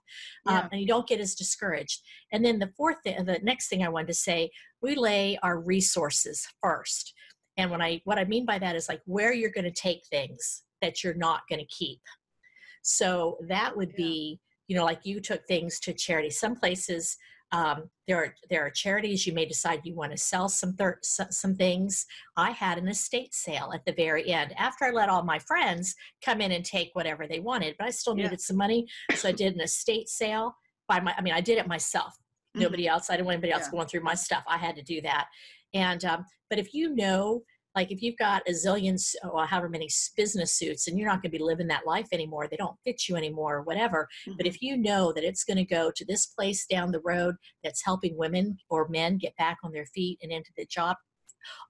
Um, 0.46 0.54
yeah. 0.54 0.60
Um, 0.62 0.68
and 0.72 0.80
you 0.80 0.86
don't 0.86 1.06
get 1.06 1.20
as 1.20 1.34
discouraged. 1.34 2.00
And 2.32 2.42
then 2.42 2.58
the 2.58 2.72
fourth 2.78 2.96
thing, 3.04 3.22
the 3.26 3.40
next 3.42 3.68
thing 3.68 3.84
I 3.84 3.90
wanted 3.90 4.08
to 4.08 4.14
say, 4.14 4.48
we 4.80 4.94
lay 4.94 5.38
our 5.42 5.60
resources 5.60 6.48
first. 6.62 7.12
And 7.58 7.70
when 7.70 7.82
I 7.82 8.00
what 8.04 8.18
I 8.18 8.24
mean 8.24 8.46
by 8.46 8.58
that 8.58 8.74
is 8.74 8.88
like 8.88 9.02
where 9.04 9.34
you're 9.34 9.50
going 9.50 9.64
to 9.64 9.70
take 9.70 10.00
things 10.10 10.62
that 10.80 11.04
you're 11.04 11.12
not 11.12 11.42
going 11.50 11.60
to 11.60 11.66
keep. 11.66 12.00
So 12.80 13.36
that 13.48 13.76
would 13.76 13.90
yeah. 13.90 13.96
be, 13.98 14.40
you 14.70 14.76
know, 14.76 14.84
like 14.84 15.00
you 15.02 15.20
took 15.20 15.44
things 15.48 15.80
to 15.80 15.92
charity. 15.92 16.30
Some 16.30 16.54
places 16.54 17.16
um, 17.50 17.90
there 18.06 18.16
are 18.16 18.34
there 18.48 18.64
are 18.64 18.70
charities 18.70 19.26
you 19.26 19.32
may 19.32 19.44
decide 19.44 19.80
you 19.82 19.96
want 19.96 20.12
to 20.12 20.16
sell 20.16 20.48
some 20.48 20.74
thir- 20.74 21.00
some 21.02 21.56
things. 21.56 22.06
I 22.36 22.52
had 22.52 22.78
an 22.78 22.86
estate 22.86 23.34
sale 23.34 23.72
at 23.74 23.84
the 23.84 23.92
very 23.92 24.30
end 24.30 24.54
after 24.56 24.84
I 24.84 24.90
let 24.90 25.08
all 25.08 25.24
my 25.24 25.40
friends 25.40 25.96
come 26.24 26.40
in 26.40 26.52
and 26.52 26.64
take 26.64 26.90
whatever 26.92 27.26
they 27.26 27.40
wanted, 27.40 27.74
but 27.80 27.88
I 27.88 27.90
still 27.90 28.14
needed 28.14 28.30
yeah. 28.30 28.36
some 28.38 28.56
money, 28.56 28.86
so 29.16 29.28
I 29.28 29.32
did 29.32 29.56
an 29.56 29.60
estate 29.60 30.08
sale 30.08 30.54
by 30.86 31.00
my. 31.00 31.12
I 31.18 31.22
mean, 31.22 31.34
I 31.34 31.40
did 31.40 31.58
it 31.58 31.66
myself. 31.66 32.12
Mm-hmm. 32.54 32.62
Nobody 32.62 32.86
else. 32.86 33.10
I 33.10 33.14
didn't 33.14 33.26
want 33.26 33.34
anybody 33.34 33.52
else 33.52 33.64
yeah. 33.66 33.72
going 33.72 33.88
through 33.88 34.02
my 34.02 34.14
stuff. 34.14 34.44
I 34.46 34.56
had 34.56 34.76
to 34.76 34.82
do 34.82 35.00
that. 35.00 35.26
And 35.74 36.04
um, 36.04 36.24
but 36.48 36.60
if 36.60 36.72
you 36.72 36.94
know 36.94 37.42
like 37.74 37.92
if 37.92 38.02
you've 38.02 38.16
got 38.16 38.42
a 38.48 38.52
zillion 38.52 38.98
or 39.30 39.46
however 39.46 39.68
many 39.68 39.88
business 40.16 40.54
suits 40.54 40.88
and 40.88 40.98
you're 40.98 41.08
not 41.08 41.22
going 41.22 41.30
to 41.30 41.38
be 41.38 41.42
living 41.42 41.68
that 41.68 41.86
life 41.86 42.08
anymore. 42.12 42.48
They 42.48 42.56
don't 42.56 42.78
fit 42.84 43.08
you 43.08 43.16
anymore 43.16 43.56
or 43.56 43.62
whatever. 43.62 44.08
Mm-hmm. 44.26 44.36
but 44.36 44.46
if 44.46 44.60
you 44.60 44.76
know 44.76 45.12
that 45.12 45.24
it's 45.24 45.44
going 45.44 45.56
to 45.56 45.64
go 45.64 45.90
to 45.94 46.04
this 46.04 46.26
place 46.26 46.66
down 46.66 46.92
the 46.92 47.00
road 47.04 47.36
that's 47.62 47.84
helping 47.84 48.16
women 48.16 48.58
or 48.68 48.88
men 48.88 49.18
get 49.18 49.36
back 49.36 49.58
on 49.62 49.72
their 49.72 49.86
feet 49.86 50.18
and 50.22 50.32
into 50.32 50.50
the 50.56 50.66
job 50.66 50.96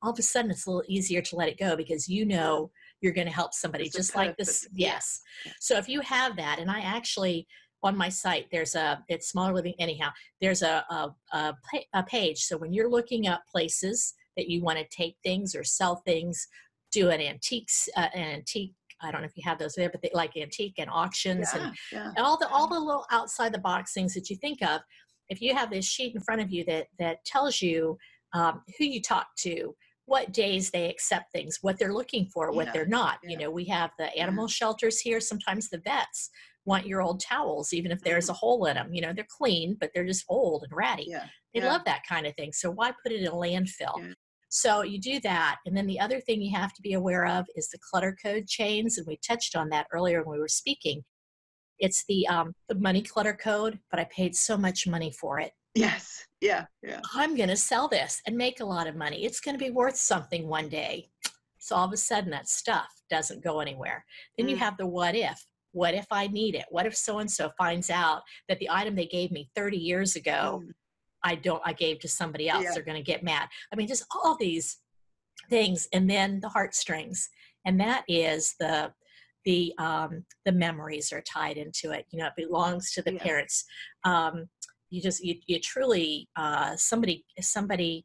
all 0.03 0.13
of 0.13 0.19
a 0.19 0.23
sudden 0.23 0.51
it's 0.51 0.67
a 0.67 0.71
little 0.71 0.85
easier 0.89 1.23
to 1.23 1.37
let 1.37 1.49
it 1.49 1.59
go 1.59 1.77
because 1.77 2.09
you 2.09 2.25
know 2.25 2.71
you're 3.01 3.13
going 3.13 3.27
to 3.27 3.33
help 3.33 3.55
somebody 3.55 3.85
it's 3.85 3.97
just 3.97 4.17
like 4.17 4.37
this 4.37 4.69
yes. 4.75 5.21
So 5.61 5.77
if 5.77 5.89
you 5.89 6.01
have 6.01 6.37
that 6.37 6.59
and 6.59 6.71
i 6.71 6.81
actually 6.81 7.47
on 7.83 7.97
my 7.97 8.09
site 8.09 8.47
there's 8.51 8.75
a 8.75 9.03
it's 9.09 9.29
smaller 9.29 9.55
living 9.55 9.75
anyhow 9.79 10.11
there's 10.41 10.63
a, 10.63 10.85
a, 10.91 11.15
a, 11.33 11.55
a 11.95 12.03
page. 12.03 12.41
So 12.41 12.57
when 12.57 12.73
you're 12.73 12.91
looking 12.91 13.27
up 13.27 13.43
places 13.51 14.15
that 14.41 14.49
you 14.49 14.63
want 14.63 14.79
to 14.79 14.87
take 14.89 15.17
things 15.23 15.55
or 15.55 15.63
sell 15.63 15.97
things, 16.07 16.49
do 16.91 17.11
an 17.11 17.21
antiques, 17.21 17.91
uh, 17.95 18.09
an 18.15 18.23
antique. 18.23 18.73
I 19.03 19.11
don't 19.11 19.21
know 19.21 19.27
if 19.27 19.37
you 19.37 19.43
have 19.45 19.59
those 19.59 19.75
there, 19.75 19.91
but 19.91 20.01
they, 20.01 20.11
like 20.15 20.35
antique 20.37 20.77
and 20.79 20.89
auctions 20.91 21.51
yeah, 21.55 21.63
and, 21.63 21.77
yeah. 21.93 22.13
and 22.17 22.25
all 22.25 22.39
the 22.39 22.49
all 22.49 22.69
the 22.69 22.81
little 22.81 23.07
outside 23.11 23.53
the 23.53 23.59
box 23.59 23.93
things 23.93 24.15
that 24.15 24.31
you 24.31 24.37
think 24.37 24.63
of. 24.63 24.81
If 25.29 25.43
you 25.43 25.55
have 25.55 25.71
this 25.71 25.85
sheet 25.85 26.15
in 26.15 26.23
front 26.23 26.41
of 26.41 26.51
you 26.51 26.65
that 26.65 26.87
that 26.99 27.23
tells 27.27 27.61
you 27.61 27.99
um, 28.33 28.63
who 28.79 28.85
you 28.85 29.03
talk 29.03 29.27
to, 29.41 29.75
what 30.07 30.33
days 30.33 30.71
they 30.71 30.89
accept 30.89 31.33
things, 31.33 31.59
what 31.61 31.79
they're 31.79 31.93
looking 31.93 32.27
for, 32.27 32.51
what 32.51 32.67
yeah, 32.67 32.73
they're 32.73 32.87
not. 32.87 33.19
You 33.23 33.37
know, 33.37 33.51
we 33.51 33.65
have 33.67 33.91
the 33.99 34.15
animal 34.17 34.49
shelters 34.49 35.01
here. 35.01 35.21
Sometimes 35.21 35.69
the 35.69 35.79
vets 35.79 36.31
want 36.65 36.87
your 36.87 37.01
old 37.01 37.21
towels, 37.21 37.73
even 37.73 37.93
if 37.93 38.03
there's 38.03 38.25
mm-hmm. 38.25 38.33
a 38.33 38.35
hole 38.35 38.67
in 38.67 38.75
them. 38.75 38.93
You 38.93 39.03
know, 39.03 39.13
they're 39.13 39.27
clean, 39.39 39.77
but 39.81 39.91
they're 39.95 40.07
just 40.07 40.25
old 40.29 40.65
and 40.65 40.73
ratty. 40.77 41.07
They 41.55 41.61
love 41.69 41.83
that 41.87 42.03
kind 42.09 42.27
of 42.27 42.35
thing. 42.37 42.53
So 42.53 42.71
why 42.71 42.93
put 43.03 43.13
it 43.13 43.21
in 43.21 43.27
a 43.27 43.33
landfill? 43.33 44.15
So 44.51 44.83
you 44.83 45.01
do 45.01 45.21
that. 45.21 45.59
And 45.65 45.77
then 45.77 45.87
the 45.87 46.01
other 46.01 46.21
thing 46.21 46.43
you 46.43 46.55
have 46.57 46.75
to 46.75 46.83
be 46.83 46.93
aware 46.93 47.25
of 47.25 47.47
is 47.55 47.69
the 47.69 47.79
clutter 47.79 48.17
code 48.23 48.47
chains. 48.49 48.99
And 48.99 49.07
we 49.07 49.17
touched 49.27 49.57
on 49.57 49.69
that 49.71 49.87
earlier 49.93 50.23
when 50.23 50.35
we 50.35 50.41
were 50.41 50.49
speaking. 50.49 51.05
It's 51.79 52.05
the, 52.09 52.27
um, 52.27 52.53
the 52.69 52.75
money 52.75 53.01
clutter 53.01 53.33
code, 53.33 53.79
but 53.91 54.01
I 54.01 54.05
paid 54.05 54.35
so 54.37 54.59
much 54.59 54.87
money 54.87 55.13
for 55.19 55.39
it. 55.39 55.53
Yes. 55.75 56.27
Yeah. 56.41 56.67
Yeah. 56.83 57.01
I'm 57.15 57.37
going 57.37 57.49
to 57.49 57.57
sell 57.57 57.87
this 57.87 58.21
and 58.27 58.37
make 58.37 58.61
a 58.61 58.65
lot 58.65 58.89
of 58.89 58.97
money. 58.97 59.25
It's 59.25 59.41
going 59.41 59.57
to 59.57 59.65
be 59.65 59.71
worth 59.71 59.97
something 59.97 60.49
one 60.49 60.69
day. 60.69 61.09
So 61.59 61.77
all 61.77 61.87
of 61.87 61.93
a 61.93 61.97
sudden 61.97 62.31
that 62.31 62.49
stuff 62.49 62.89
doesn't 63.09 63.45
go 63.45 63.61
anywhere. 63.61 64.05
Then 64.37 64.47
mm. 64.47 64.51
you 64.51 64.57
have 64.57 64.77
the 64.79 64.87
what 64.87 65.15
if. 65.15 65.45
What 65.73 65.95
if 65.95 66.07
I 66.11 66.27
need 66.27 66.57
it? 66.57 66.65
What 66.71 66.87
if 66.87 66.97
so 66.97 67.21
and 67.21 67.31
so 67.31 67.51
finds 67.57 67.91
out 67.91 68.23
that 68.49 68.59
the 68.59 68.69
item 68.69 68.97
they 68.97 69.07
gave 69.07 69.31
me 69.31 69.49
30 69.55 69.77
years 69.77 70.17
ago 70.17 70.63
mm. 70.65 70.71
I 71.25 71.35
don't 71.37 71.63
I 71.65 71.73
gave 71.73 72.01
to 72.01 72.09
somebody 72.09 72.49
else. 72.49 72.65
Yeah. 72.65 72.71
They're 72.75 72.83
going 72.83 72.97
to 72.97 73.03
get 73.03 73.23
mad. 73.23 73.49
I 73.73 73.77
mean, 73.77 73.89
just 73.89 74.07
all 74.11 74.37
these 74.39 74.79
things, 75.49 75.89
and 75.93 76.09
then 76.09 76.41
the 76.41 76.49
heartstrings, 76.49 77.29
and 77.65 77.81
that 77.81 78.05
is 78.09 78.55
the 78.59 78.93
the 79.45 79.73
um, 79.79 80.25
the 80.45 80.53
memories 80.53 81.13
are 81.13 81.23
tied 81.23 81.57
into 81.57 81.91
it. 81.93 82.07
You 82.11 82.21
know, 82.21 82.27
it 82.27 82.37
belongs 82.37 82.93
to 82.93 83.03
the 83.03 83.15
yeah. 83.15 83.23
parents. 83.23 83.65
Um, 84.05 84.49
you 84.91 85.01
just 85.01 85.23
you, 85.25 85.37
you 85.47 85.61
truly 85.61 86.29
uh, 86.37 86.77
somebody 86.77 87.25
somebody 87.41 88.05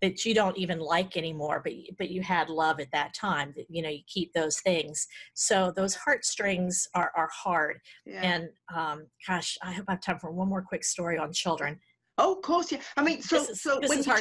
that 0.00 0.24
you 0.24 0.32
don't 0.32 0.56
even 0.56 0.78
like 0.78 1.16
anymore 1.16 1.60
but 1.62 1.72
but 1.98 2.10
you 2.10 2.22
had 2.22 2.48
love 2.48 2.80
at 2.80 2.90
that 2.92 3.12
time 3.14 3.52
that 3.56 3.66
you 3.68 3.82
know 3.82 3.88
you 3.88 4.00
keep 4.06 4.32
those 4.32 4.60
things 4.60 5.06
so 5.34 5.72
those 5.74 5.94
heartstrings 5.94 6.86
are 6.94 7.12
are 7.16 7.28
hard 7.32 7.80
yeah. 8.06 8.20
and 8.22 8.48
um, 8.74 9.06
gosh 9.26 9.58
i 9.62 9.72
hope 9.72 9.84
i 9.88 9.92
have 9.92 10.00
time 10.00 10.18
for 10.18 10.30
one 10.30 10.48
more 10.48 10.62
quick 10.62 10.84
story 10.84 11.18
on 11.18 11.32
children 11.32 11.78
Oh, 12.18 12.34
of 12.34 12.42
course, 12.42 12.72
yeah. 12.72 12.80
I 12.96 13.02
mean, 13.02 13.22
so 13.22 13.36
is, 13.36 13.62
so 13.62 13.80
when 13.86 13.98
you, 13.98 14.04
talk, 14.04 14.20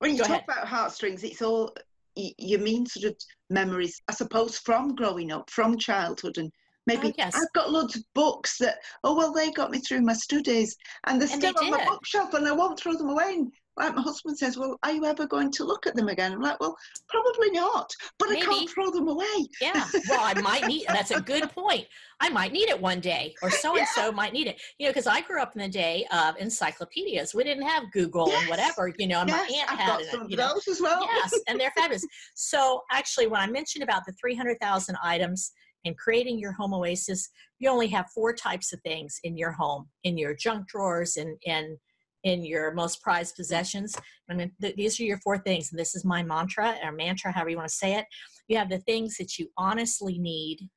when 0.00 0.12
you 0.12 0.18
Go 0.18 0.24
talk 0.24 0.30
ahead. 0.30 0.44
about 0.48 0.68
heartstrings, 0.68 1.24
it's 1.24 1.42
all 1.42 1.74
you 2.16 2.58
mean 2.58 2.86
sort 2.86 3.12
of 3.12 3.16
memories, 3.50 4.02
I 4.08 4.14
suppose, 4.14 4.58
from 4.58 4.94
growing 4.94 5.32
up, 5.32 5.48
from 5.48 5.78
childhood, 5.78 6.38
and 6.38 6.50
maybe 6.86 7.08
oh, 7.08 7.12
yes. 7.16 7.36
I've 7.36 7.52
got 7.54 7.70
loads 7.70 7.96
of 7.96 8.02
books 8.14 8.58
that 8.58 8.78
oh 9.04 9.16
well 9.16 9.32
they 9.32 9.50
got 9.52 9.70
me 9.70 9.78
through 9.78 10.02
my 10.02 10.12
studies, 10.12 10.76
and 11.06 11.20
they're 11.20 11.28
and 11.30 11.40
still 11.40 11.54
they 11.60 11.66
on 11.66 11.70
my 11.70 11.84
bookshelf, 11.86 12.34
and 12.34 12.46
I 12.46 12.52
won't 12.52 12.78
throw 12.78 12.94
them 12.94 13.10
away. 13.10 13.34
And 13.34 13.52
like 13.80 13.94
my 13.94 14.02
husband 14.02 14.38
says, 14.38 14.58
well, 14.58 14.78
are 14.82 14.92
you 14.92 15.04
ever 15.04 15.26
going 15.26 15.50
to 15.52 15.64
look 15.64 15.86
at 15.86 15.94
them 15.94 16.08
again? 16.08 16.32
I'm 16.32 16.40
like, 16.40 16.60
well, 16.60 16.76
probably 17.08 17.50
not, 17.50 17.90
but 18.18 18.28
Maybe. 18.28 18.42
I 18.42 18.44
can't 18.44 18.70
throw 18.70 18.90
them 18.90 19.08
away. 19.08 19.48
Yeah, 19.60 19.84
well, 20.08 20.20
I 20.22 20.38
might 20.40 20.66
need. 20.66 20.84
That's 20.88 21.10
a 21.10 21.20
good 21.20 21.50
point. 21.50 21.86
I 22.20 22.28
might 22.28 22.52
need 22.52 22.68
it 22.68 22.80
one 22.80 23.00
day, 23.00 23.34
or 23.42 23.50
so 23.50 23.76
and 23.76 23.88
so 23.88 24.12
might 24.12 24.32
need 24.32 24.46
it. 24.46 24.60
You 24.78 24.86
know, 24.86 24.90
because 24.90 25.06
I 25.06 25.22
grew 25.22 25.40
up 25.40 25.56
in 25.56 25.62
the 25.62 25.68
day 25.68 26.06
of 26.12 26.36
encyclopedias. 26.36 27.34
We 27.34 27.44
didn't 27.44 27.66
have 27.66 27.90
Google 27.92 28.28
yes. 28.28 28.40
and 28.40 28.50
whatever. 28.50 28.92
You 28.98 29.08
know, 29.08 29.20
and 29.20 29.30
yes, 29.30 29.50
my 29.50 29.56
aunt 29.56 29.72
I've 29.72 29.78
had 29.78 30.00
it. 30.00 30.10
Some 30.10 30.26
you 30.28 30.36
know, 30.36 30.54
those 30.54 30.68
as 30.68 30.80
well. 30.80 31.08
yes, 31.10 31.32
and 31.48 31.58
they're 31.58 31.72
fabulous. 31.76 32.04
So 32.34 32.82
actually, 32.90 33.26
when 33.26 33.40
I 33.40 33.46
mentioned 33.46 33.82
about 33.82 34.04
the 34.06 34.12
three 34.20 34.34
hundred 34.34 34.58
thousand 34.60 34.96
items 35.02 35.52
and 35.86 35.96
creating 35.96 36.38
your 36.38 36.52
home 36.52 36.74
oasis, 36.74 37.28
you 37.58 37.70
only 37.70 37.88
have 37.88 38.06
four 38.14 38.34
types 38.34 38.74
of 38.74 38.80
things 38.82 39.18
in 39.24 39.38
your 39.38 39.52
home, 39.52 39.88
in 40.04 40.18
your 40.18 40.34
junk 40.34 40.68
drawers, 40.68 41.16
and 41.16 41.38
and 41.46 41.78
in 42.24 42.44
your 42.44 42.72
most 42.72 43.02
prized 43.02 43.36
possessions. 43.36 43.94
I 44.28 44.34
mean, 44.34 44.52
th- 44.60 44.76
these 44.76 45.00
are 45.00 45.04
your 45.04 45.18
four 45.18 45.38
things, 45.38 45.70
and 45.70 45.78
this 45.78 45.94
is 45.94 46.04
my 46.04 46.22
mantra 46.22 46.76
or 46.82 46.92
mantra, 46.92 47.32
however 47.32 47.50
you 47.50 47.56
want 47.56 47.68
to 47.68 47.74
say 47.74 47.94
it. 47.94 48.06
You 48.48 48.58
have 48.58 48.68
the 48.68 48.78
things 48.78 49.16
that 49.16 49.38
you 49.38 49.48
honestly 49.56 50.18
need, 50.18 50.68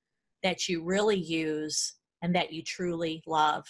that 0.42 0.68
you 0.68 0.84
really 0.84 1.18
use, 1.18 1.96
and 2.22 2.36
that 2.36 2.54
you 2.54 2.64
truly 2.64 3.22
love. 3.28 3.66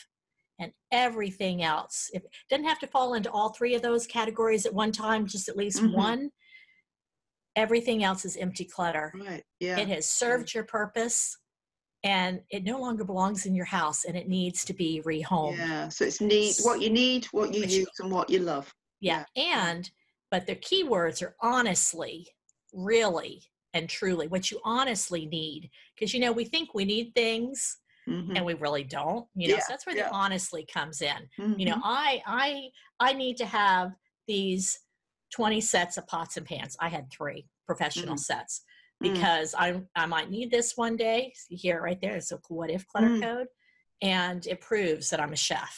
And 0.60 0.72
everything 0.92 1.64
else, 1.64 2.10
it 2.14 2.24
doesn't 2.50 2.66
have 2.66 2.80
to 2.80 2.88
fall 2.88 3.16
into 3.16 3.32
all 3.32 3.50
three 3.50 3.76
of 3.76 3.82
those 3.82 4.06
categories 4.06 4.66
at 4.66 4.74
one 4.74 4.92
time, 4.92 5.26
just 5.26 5.50
at 5.50 5.58
least 5.58 5.82
mm-hmm. 5.82 5.98
one. 5.98 6.30
Everything 7.56 8.04
else 8.04 8.24
is 8.24 8.38
empty 8.38 8.66
clutter. 8.66 9.12
Right. 9.16 9.44
Yeah. 9.60 9.80
It 9.80 9.88
has 9.90 10.08
served 10.08 10.54
your 10.54 10.64
purpose 10.64 11.38
and 12.04 12.42
it 12.50 12.64
no 12.64 12.80
longer 12.80 13.04
belongs 13.04 13.46
in 13.46 13.56
your 13.56 13.66
house 13.66 14.06
and 14.06 14.18
it 14.18 14.28
needs 14.28 14.66
to 14.66 14.74
be 14.74 15.02
rehomed. 15.06 15.58
Yeah, 15.58 15.90
so 15.90 16.06
it's 16.06 16.20
need 16.20 16.56
what 16.62 16.82
you 16.82 16.90
need, 16.90 17.26
what 17.26 17.54
you 17.54 17.64
use, 17.64 17.88
and 18.00 18.12
what 18.12 18.30
you 18.30 18.40
love. 18.40 18.74
Yeah. 19.00 19.24
yeah, 19.36 19.66
and 19.66 19.90
but 20.32 20.48
the 20.48 20.56
key 20.56 20.84
words 20.84 21.22
are 21.22 21.36
honestly, 21.42 22.28
really, 22.74 23.44
and 23.74 23.88
truly 23.88 24.28
what 24.28 24.52
you 24.52 24.60
honestly 24.64 25.26
need. 25.26 25.70
Because 25.96 26.14
you 26.14 26.20
know, 26.20 26.32
we 26.32 26.46
think 26.46 26.74
we 26.74 26.86
need 26.86 27.14
things, 27.16 27.78
mm-hmm. 28.08 28.36
and 28.36 28.46
we 28.46 28.54
really 28.56 28.84
don't 28.84 29.26
you 29.36 29.48
know 29.48 29.56
yeah, 29.56 29.60
so 29.62 29.66
that's 29.70 29.86
where 29.86 29.96
yeah. 29.96 30.08
the 30.08 30.14
honestly 30.14 30.66
comes 30.72 31.02
in 31.02 31.16
mm-hmm. 31.40 31.60
you 31.60 31.66
know 31.66 31.74
mm-hmm. 31.74 31.82
i 31.86 32.22
i 32.26 32.70
i 33.00 33.14
need 33.14 33.38
to 33.38 33.46
have 33.46 33.92
these 34.28 34.80
20 35.34 35.62
sets 35.62 35.98
of 35.98 36.06
pots 36.08 36.38
and 36.38 36.46
pans 36.46 36.76
i 36.80 36.88
had 36.88 37.10
three 37.12 37.46
professional 37.66 38.16
mm-hmm. 38.16 38.18
sets 38.18 38.64
mm. 39.04 39.14
because 39.14 39.54
I, 39.58 39.82
I 39.96 40.06
might 40.06 40.30
need 40.30 40.52
this 40.52 40.74
one 40.76 40.96
day 40.96 41.34
here 41.50 41.82
right 41.82 42.00
there 42.02 42.16
it's 42.16 42.32
a 42.32 42.40
what 42.50 42.70
if 42.70 42.88
clutter 42.88 43.10
mm. 43.10 43.22
code 43.22 43.48
and 44.02 44.46
it 44.48 44.62
proves 44.62 45.10
that 45.10 45.20
i'm 45.20 45.34
a 45.34 45.38
chef 45.38 45.78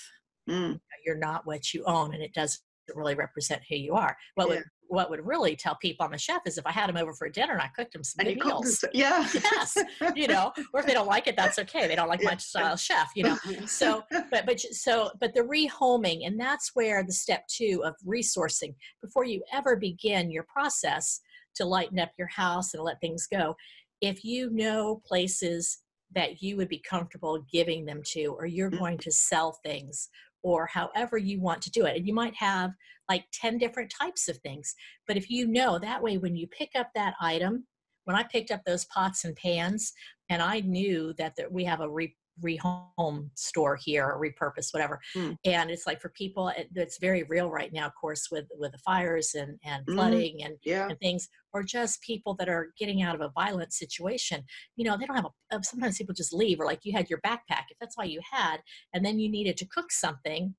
mm. 0.50 0.80
you're 1.06 1.18
not 1.18 1.46
what 1.46 1.74
you 1.74 1.84
own 1.86 2.14
and 2.14 2.24
it 2.24 2.34
doesn't 2.34 2.62
really 2.94 3.16
represent 3.16 3.62
who 3.70 3.76
you 3.76 3.94
are 3.94 4.16
what 4.36 4.48
yeah. 4.48 4.56
would 4.56 4.64
what 4.88 5.10
would 5.10 5.26
really 5.26 5.56
tell 5.56 5.76
people 5.76 6.06
I'm 6.06 6.14
a 6.14 6.18
chef 6.18 6.42
is 6.46 6.58
if 6.58 6.66
I 6.66 6.72
had 6.72 6.90
them 6.90 6.98
over 6.98 7.14
for 7.14 7.30
dinner 7.30 7.54
and 7.54 7.62
I 7.62 7.68
cooked 7.76 7.94
them 7.94 8.04
some 8.04 8.26
good 8.26 8.44
meals. 8.44 8.84
yeah. 8.94 9.28
yes. 9.34 9.78
You 10.16 10.28
know, 10.28 10.52
or 10.74 10.80
if 10.80 10.86
they 10.86 10.94
don't 10.94 11.08
like 11.08 11.28
it, 11.28 11.36
that's 11.36 11.60
okay. 11.60 11.88
They 11.88 11.96
don't 11.96 12.08
like 12.08 12.22
yeah. 12.22 12.30
my 12.30 12.38
style 12.38 12.76
chef, 12.76 13.12
you 13.16 13.24
know. 13.24 13.38
So, 13.66 14.04
but, 14.32 14.46
but, 14.46 14.60
so, 14.60 15.12
but 15.20 15.34
the 15.34 15.42
rehoming, 15.42 16.26
and 16.26 16.40
that's 16.40 16.72
where 16.74 17.04
the 17.04 17.14
step 17.14 17.48
two 17.48 17.82
of 17.84 17.96
resourcing, 18.06 18.76
before 19.02 19.26
you 19.26 19.44
ever 19.52 19.76
begin 19.76 20.32
your 20.32 20.44
process 20.44 21.20
to 21.56 21.66
lighten 21.66 22.00
up 22.00 22.12
your 22.18 22.28
house 22.28 22.74
and 22.74 22.84
let 22.84 23.00
things 23.02 23.28
go, 23.28 23.56
if 24.02 24.24
you 24.24 24.50
know 24.52 25.02
places 25.06 25.80
that 26.14 26.42
you 26.42 26.56
would 26.58 26.70
be 26.70 26.82
comfortable 26.88 27.44
giving 27.52 27.86
them 27.86 28.02
to, 28.06 28.28
or 28.38 28.46
you're 28.46 28.70
mm-hmm. 28.70 28.80
going 28.80 28.98
to 29.00 29.12
sell 29.12 29.60
things, 29.64 30.10
or 30.44 30.68
however 30.68 31.18
you 31.18 31.42
want 31.42 31.62
to 31.64 31.72
do 31.72 31.86
it. 31.86 31.98
And 31.98 32.08
you 32.08 32.14
might 32.14 32.36
have 32.36 32.72
like 33.10 33.26
10 33.34 33.58
different 33.58 33.92
types 34.00 34.28
of 34.28 34.38
things. 34.38 34.74
But 35.08 35.18
if 35.18 35.30
you 35.30 35.48
know 35.48 35.80
that 35.80 36.02
way, 36.02 36.18
when 36.18 36.36
you 36.36 36.48
pick 36.48 36.70
up 36.76 36.90
that 36.96 37.16
item, 37.20 37.66
when 38.06 38.16
I 38.16 38.24
picked 38.24 38.52
up 38.52 38.62
those 38.64 38.86
pots 38.86 39.26
and 39.26 39.36
pans, 39.36 39.92
and 40.30 40.42
I 40.42 40.60
knew 40.62 41.14
that 41.18 41.36
the, 41.36 41.48
we 41.50 41.64
have 41.64 41.82
a 41.82 41.90
re, 41.90 42.16
rehome 42.44 43.30
store 43.36 43.76
here 43.76 44.06
or 44.06 44.22
repurpose 44.22 44.74
whatever 44.74 45.00
mm. 45.16 45.38
and 45.46 45.72
it's 45.72 45.88
like 45.88 46.02
for 46.02 46.10
people 46.10 46.50
it, 46.50 46.68
it's 46.76 47.00
very 47.00 47.24
real 47.24 47.50
right 47.50 47.72
now 47.72 47.86
of 47.86 47.94
course 48.00 48.28
with 48.30 48.46
with 48.60 48.72
the 48.74 48.78
fires 48.80 49.36
and 49.36 49.58
and 49.64 49.84
hmm. 49.88 49.94
flooding 49.94 50.40
mm. 50.40 50.46
and, 50.46 50.58
yeah. 50.66 50.88
and 50.90 51.00
things 51.00 51.30
or 51.54 51.64
just 51.64 52.02
people 52.02 52.36
that 52.36 52.50
are 52.50 52.74
getting 52.78 53.02
out 53.02 53.16
of 53.16 53.22
a 53.22 53.32
violent 53.36 53.72
situation 53.72 54.44
you 54.76 54.84
know 54.84 54.98
they 54.98 55.06
don't 55.06 55.16
have 55.16 55.28
a 55.52 55.64
sometimes 55.64 55.98
people 55.98 56.14
just 56.14 56.34
leave 56.34 56.60
or 56.60 56.66
like 56.66 56.80
you 56.84 56.92
had 56.92 57.10
your 57.10 57.22
backpack 57.22 57.66
if 57.70 57.78
that's 57.80 57.96
all 57.98 58.06
you 58.06 58.20
had 58.30 58.58
and 58.94 59.06
then 59.06 59.18
you 59.18 59.30
needed 59.30 59.56
to 59.56 59.66
cook 59.66 59.92
something 59.92 60.54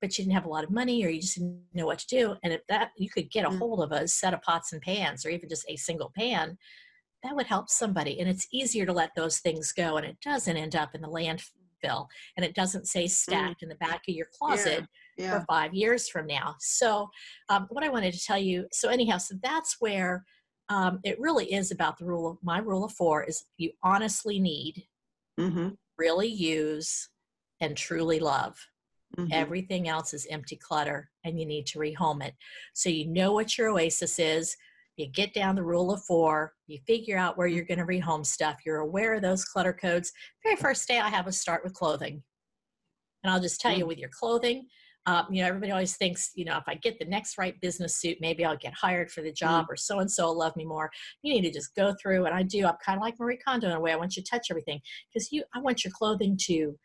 but 0.00 0.16
you 0.16 0.24
didn't 0.24 0.34
have 0.34 0.44
a 0.44 0.50
lot 0.50 0.64
of 0.64 0.70
money 0.70 1.04
or 1.04 1.08
you 1.08 1.20
just 1.20 1.36
didn't 1.36 1.60
know 1.72 1.86
what 1.86 1.98
to 1.98 2.06
do 2.06 2.36
and 2.42 2.52
if 2.52 2.60
that 2.68 2.90
you 2.96 3.08
could 3.08 3.30
get 3.30 3.46
a 3.46 3.48
mm. 3.48 3.58
hold 3.58 3.82
of 3.82 3.92
a 3.92 4.06
set 4.06 4.34
of 4.34 4.42
pots 4.42 4.72
and 4.72 4.82
pans 4.82 5.24
or 5.24 5.30
even 5.30 5.48
just 5.48 5.64
a 5.68 5.76
single 5.76 6.12
pan 6.16 6.58
that 7.22 7.34
would 7.34 7.46
help 7.46 7.68
somebody 7.68 8.20
and 8.20 8.28
it's 8.28 8.46
easier 8.52 8.86
to 8.86 8.92
let 8.92 9.10
those 9.16 9.38
things 9.38 9.72
go 9.72 9.96
and 9.96 10.06
it 10.06 10.16
doesn't 10.22 10.56
end 10.56 10.76
up 10.76 10.94
in 10.94 11.00
the 11.00 11.08
landfill 11.08 12.06
and 12.36 12.44
it 12.44 12.54
doesn't 12.54 12.86
say 12.86 13.04
mm. 13.04 13.10
stacked 13.10 13.60
mm. 13.60 13.64
in 13.64 13.68
the 13.68 13.74
back 13.76 14.02
of 14.08 14.14
your 14.14 14.28
closet 14.38 14.84
yeah. 15.16 15.24
Yeah. 15.24 15.38
for 15.38 15.46
five 15.46 15.74
years 15.74 16.08
from 16.08 16.26
now 16.26 16.54
so 16.60 17.08
um, 17.48 17.66
what 17.70 17.84
i 17.84 17.88
wanted 17.88 18.14
to 18.14 18.24
tell 18.24 18.38
you 18.38 18.66
so 18.72 18.88
anyhow 18.88 19.18
so 19.18 19.34
that's 19.42 19.76
where 19.80 20.24
um, 20.70 21.00
it 21.02 21.18
really 21.18 21.52
is 21.52 21.70
about 21.70 21.96
the 21.98 22.04
rule 22.04 22.30
of 22.30 22.38
my 22.42 22.58
rule 22.58 22.84
of 22.84 22.92
four 22.92 23.24
is 23.24 23.44
you 23.56 23.72
honestly 23.82 24.38
need 24.38 24.84
mm-hmm. 25.38 25.70
really 25.96 26.28
use 26.28 27.08
and 27.60 27.76
truly 27.76 28.20
love 28.20 28.56
Mm-hmm. 29.16 29.32
Everything 29.32 29.88
else 29.88 30.12
is 30.12 30.26
empty 30.30 30.56
clutter 30.56 31.10
and 31.24 31.40
you 31.40 31.46
need 31.46 31.66
to 31.68 31.78
rehome 31.78 32.24
it. 32.24 32.34
So 32.74 32.90
you 32.90 33.06
know 33.06 33.32
what 33.32 33.56
your 33.56 33.68
oasis 33.68 34.18
is. 34.18 34.56
You 34.98 35.06
get 35.06 35.32
down 35.32 35.54
the 35.54 35.62
rule 35.62 35.92
of 35.92 36.04
four, 36.04 36.52
you 36.66 36.78
figure 36.86 37.16
out 37.16 37.38
where 37.38 37.46
you're 37.46 37.64
going 37.64 37.78
to 37.78 37.86
rehome 37.86 38.26
stuff. 38.26 38.58
You're 38.66 38.78
aware 38.78 39.14
of 39.14 39.22
those 39.22 39.44
clutter 39.44 39.72
codes. 39.72 40.12
Very 40.42 40.56
first 40.56 40.86
day 40.86 40.98
I 40.98 41.08
have 41.08 41.26
a 41.26 41.32
start 41.32 41.64
with 41.64 41.72
clothing. 41.72 42.22
And 43.22 43.32
I'll 43.32 43.40
just 43.40 43.60
tell 43.60 43.76
you 43.76 43.86
with 43.86 43.98
your 43.98 44.10
clothing, 44.10 44.66
um, 45.08 45.26
you 45.30 45.40
know, 45.40 45.48
everybody 45.48 45.72
always 45.72 45.96
thinks, 45.96 46.32
you 46.34 46.44
know, 46.44 46.58
if 46.58 46.64
I 46.66 46.74
get 46.74 46.98
the 46.98 47.06
next 47.06 47.38
right 47.38 47.58
business 47.62 47.96
suit, 47.96 48.18
maybe 48.20 48.44
I'll 48.44 48.58
get 48.58 48.74
hired 48.74 49.10
for 49.10 49.22
the 49.22 49.32
job 49.32 49.64
mm-hmm. 49.64 49.72
or 49.72 49.76
so 49.76 50.00
and 50.00 50.10
so 50.10 50.26
will 50.26 50.38
love 50.38 50.54
me 50.54 50.66
more. 50.66 50.90
You 51.22 51.32
need 51.32 51.42
to 51.42 51.50
just 51.50 51.74
go 51.74 51.94
through, 52.00 52.26
and 52.26 52.34
I 52.34 52.42
do. 52.42 52.66
I'm 52.66 52.74
kind 52.84 52.98
of 52.98 53.02
like 53.02 53.18
Marie 53.18 53.38
Kondo 53.38 53.68
in 53.68 53.72
a 53.72 53.80
way. 53.80 53.92
I 53.92 53.96
want 53.96 54.16
you 54.16 54.22
to 54.22 54.30
touch 54.30 54.48
everything 54.50 54.80
because 55.10 55.32
you. 55.32 55.44
I 55.54 55.60
want 55.60 55.82
your 55.82 55.92
clothing 55.92 56.36
to 56.42 56.76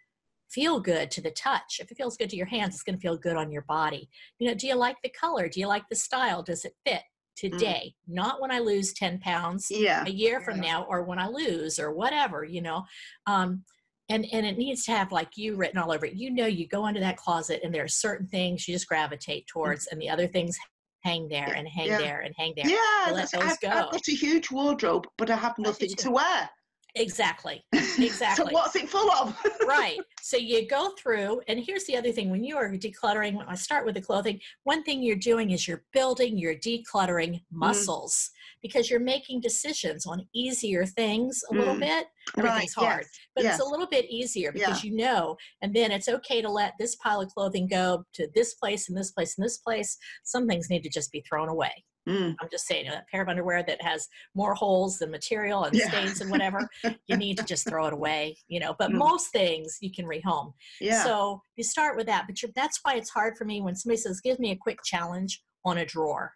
feel 0.49 0.79
good 0.79 1.11
to 1.11 1.21
the 1.21 1.31
touch. 1.31 1.79
If 1.81 1.91
it 1.91 1.97
feels 1.97 2.15
good 2.15 2.29
to 2.29 2.37
your 2.37 2.45
hands, 2.45 2.75
it's 2.75 2.83
going 2.83 2.95
to 2.95 3.01
feel 3.01 3.17
good 3.17 3.35
on 3.35 3.51
your 3.51 3.63
body. 3.63 4.09
You 4.39 4.47
know, 4.47 4.55
do 4.55 4.67
you 4.67 4.75
like 4.75 4.97
the 5.03 5.09
color? 5.09 5.49
Do 5.49 5.59
you 5.59 5.67
like 5.67 5.83
the 5.89 5.95
style? 5.97 6.41
Does 6.41 6.63
it 6.63 6.75
fit? 6.85 7.01
Mm. 7.33 7.51
today 7.51 7.93
mm. 8.09 8.13
not 8.13 8.41
when 8.41 8.51
i 8.51 8.59
lose 8.59 8.93
10 8.93 9.19
pounds 9.19 9.67
yeah. 9.69 10.03
a 10.05 10.09
year 10.09 10.41
from 10.41 10.61
yeah. 10.61 10.71
now 10.71 10.83
or 10.83 11.03
when 11.03 11.19
i 11.19 11.27
lose 11.27 11.79
or 11.79 11.91
whatever 11.93 12.43
you 12.43 12.61
know 12.61 12.83
um, 13.27 13.63
and 14.09 14.25
and 14.31 14.45
it 14.45 14.57
needs 14.57 14.83
to 14.85 14.91
have 14.91 15.11
like 15.11 15.29
you 15.35 15.55
written 15.55 15.77
all 15.77 15.91
over 15.91 16.05
it 16.05 16.13
you 16.13 16.29
know 16.29 16.45
you 16.45 16.67
go 16.67 16.87
into 16.87 16.99
that 16.99 17.17
closet 17.17 17.61
and 17.63 17.73
there 17.73 17.83
are 17.83 17.87
certain 17.89 18.27
things 18.27 18.67
you 18.67 18.75
just 18.75 18.87
gravitate 18.87 19.43
mm. 19.43 19.47
towards 19.47 19.85
mm. 19.85 19.93
and 19.93 20.01
the 20.01 20.09
other 20.09 20.27
things 20.27 20.57
hang 21.03 21.27
there 21.27 21.53
and 21.55 21.67
hang 21.67 21.87
yeah. 21.87 21.97
there 21.97 22.21
and 22.21 22.33
hang 22.37 22.53
there 22.55 22.67
yeah 22.67 23.11
let 23.11 23.29
those 23.31 23.43
I've, 23.43 23.59
go. 23.59 23.69
I've 23.69 23.91
got 23.91 24.07
a 24.07 24.11
huge 24.11 24.51
wardrobe 24.51 25.05
but 25.17 25.29
i 25.29 25.35
have 25.35 25.57
nothing 25.57 25.89
to 25.89 26.11
wear 26.11 26.49
Exactly. 26.95 27.63
Exactly. 27.99 28.47
so 28.47 28.51
what's 28.51 28.75
it 28.75 28.89
full 28.89 29.11
of? 29.11 29.37
right. 29.67 29.99
So 30.19 30.35
you 30.35 30.67
go 30.67 30.93
through, 30.97 31.41
and 31.47 31.59
here's 31.59 31.85
the 31.85 31.95
other 31.95 32.11
thing 32.11 32.31
when 32.31 32.43
you 32.43 32.57
are 32.57 32.71
decluttering, 32.71 33.35
when 33.35 33.47
I 33.47 33.53
start 33.53 33.85
with 33.85 33.93
the 33.93 34.01
clothing, 34.01 34.39
one 34.63 34.83
thing 34.83 35.03
you're 35.03 35.15
doing 35.15 35.51
is 35.51 35.67
you're 35.67 35.83
building 35.93 36.35
your 36.35 36.55
decluttering 36.55 37.35
mm-hmm. 37.35 37.59
muscles 37.59 38.13
mm. 38.15 38.61
because 38.63 38.89
you're 38.89 38.99
making 38.99 39.41
decisions 39.41 40.07
on 40.07 40.25
easier 40.33 40.87
things 40.87 41.43
a 41.51 41.53
mm. 41.53 41.59
little 41.59 41.79
bit. 41.79 42.07
Everything's 42.35 42.75
right. 42.77 42.85
hard, 42.85 43.01
yes. 43.01 43.19
but 43.35 43.43
yes. 43.43 43.59
it's 43.59 43.67
a 43.67 43.69
little 43.69 43.87
bit 43.87 44.05
easier 44.09 44.51
because 44.51 44.83
yeah. 44.83 44.89
you 44.89 44.97
know, 44.97 45.37
and 45.61 45.71
then 45.71 45.91
it's 45.91 46.09
okay 46.09 46.41
to 46.41 46.49
let 46.49 46.73
this 46.79 46.95
pile 46.95 47.21
of 47.21 47.29
clothing 47.29 47.67
go 47.67 48.03
to 48.13 48.27
this 48.33 48.55
place 48.55 48.89
and 48.89 48.97
this 48.97 49.11
place 49.11 49.37
and 49.37 49.45
this 49.45 49.57
place. 49.59 49.97
Some 50.23 50.47
things 50.47 50.67
need 50.69 50.81
to 50.81 50.89
just 50.89 51.11
be 51.11 51.23
thrown 51.29 51.47
away. 51.47 51.83
Mm. 52.07 52.35
I'm 52.41 52.49
just 52.51 52.67
saying, 52.67 52.87
a 52.87 53.03
pair 53.09 53.21
of 53.21 53.29
underwear 53.29 53.63
that 53.63 53.81
has 53.81 54.07
more 54.35 54.53
holes 54.53 54.97
than 54.97 55.09
material 55.09 55.63
and 55.63 55.75
yeah. 55.75 55.87
stains 55.89 56.21
and 56.21 56.29
whatever, 56.29 56.67
you 57.07 57.15
need 57.15 57.37
to 57.37 57.45
just 57.45 57.67
throw 57.67 57.85
it 57.87 57.93
away, 57.93 58.35
you 58.47 58.59
know. 58.59 58.75
But 58.77 58.91
mm. 58.91 58.95
most 58.95 59.31
things 59.31 59.77
you 59.81 59.91
can 59.91 60.05
rehome. 60.05 60.53
Yeah. 60.81 61.03
So 61.03 61.41
you 61.55 61.63
start 61.63 61.95
with 61.95 62.07
that. 62.07 62.25
But 62.27 62.37
that's 62.55 62.79
why 62.83 62.95
it's 62.95 63.09
hard 63.09 63.37
for 63.37 63.45
me 63.45 63.61
when 63.61 63.75
somebody 63.75 63.97
says, 63.97 64.19
"Give 64.21 64.39
me 64.39 64.51
a 64.51 64.55
quick 64.55 64.79
challenge 64.83 65.41
on 65.63 65.77
a 65.77 65.85
drawer." 65.85 66.33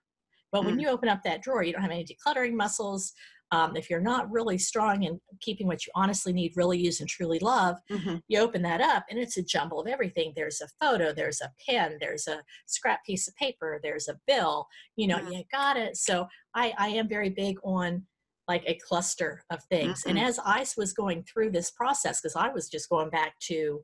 But 0.51 0.61
mm. 0.63 0.65
when 0.67 0.79
you 0.79 0.87
open 0.87 1.09
up 1.09 1.23
that 1.23 1.41
drawer, 1.41 1.63
you 1.63 1.73
don't 1.73 1.81
have 1.81 1.91
any 1.91 2.05
decluttering 2.05 2.53
muscles. 2.53 3.13
Um, 3.51 3.75
if 3.75 3.89
you're 3.89 4.01
not 4.01 4.29
really 4.31 4.57
strong 4.57 5.03
in 5.03 5.21
keeping 5.39 5.67
what 5.67 5.85
you 5.85 5.91
honestly 5.95 6.33
need, 6.33 6.53
really 6.55 6.77
use, 6.77 6.99
and 6.99 7.09
truly 7.09 7.39
love, 7.39 7.77
mm-hmm. 7.89 8.17
you 8.27 8.39
open 8.39 8.61
that 8.63 8.81
up 8.81 9.05
and 9.09 9.17
it's 9.17 9.37
a 9.37 9.43
jumble 9.43 9.79
of 9.79 9.87
everything. 9.87 10.33
There's 10.35 10.61
a 10.61 10.67
photo, 10.79 11.13
there's 11.13 11.41
a 11.41 11.51
pen, 11.67 11.97
there's 11.99 12.27
a 12.27 12.41
scrap 12.65 13.05
piece 13.05 13.27
of 13.27 13.35
paper, 13.35 13.79
there's 13.81 14.07
a 14.07 14.19
bill. 14.27 14.67
You 14.95 15.07
know, 15.07 15.19
yeah. 15.19 15.29
you 15.29 15.43
got 15.51 15.77
it. 15.77 15.97
So 15.97 16.27
I, 16.55 16.73
I 16.77 16.89
am 16.89 17.07
very 17.07 17.29
big 17.29 17.57
on 17.63 18.05
like 18.47 18.63
a 18.65 18.79
cluster 18.85 19.43
of 19.49 19.63
things. 19.65 20.01
Mm-hmm. 20.01 20.09
And 20.09 20.19
as 20.19 20.39
I 20.43 20.65
was 20.77 20.93
going 20.93 21.23
through 21.23 21.51
this 21.51 21.71
process, 21.71 22.21
because 22.21 22.35
I 22.35 22.49
was 22.49 22.69
just 22.69 22.89
going 22.89 23.09
back 23.09 23.37
to 23.43 23.81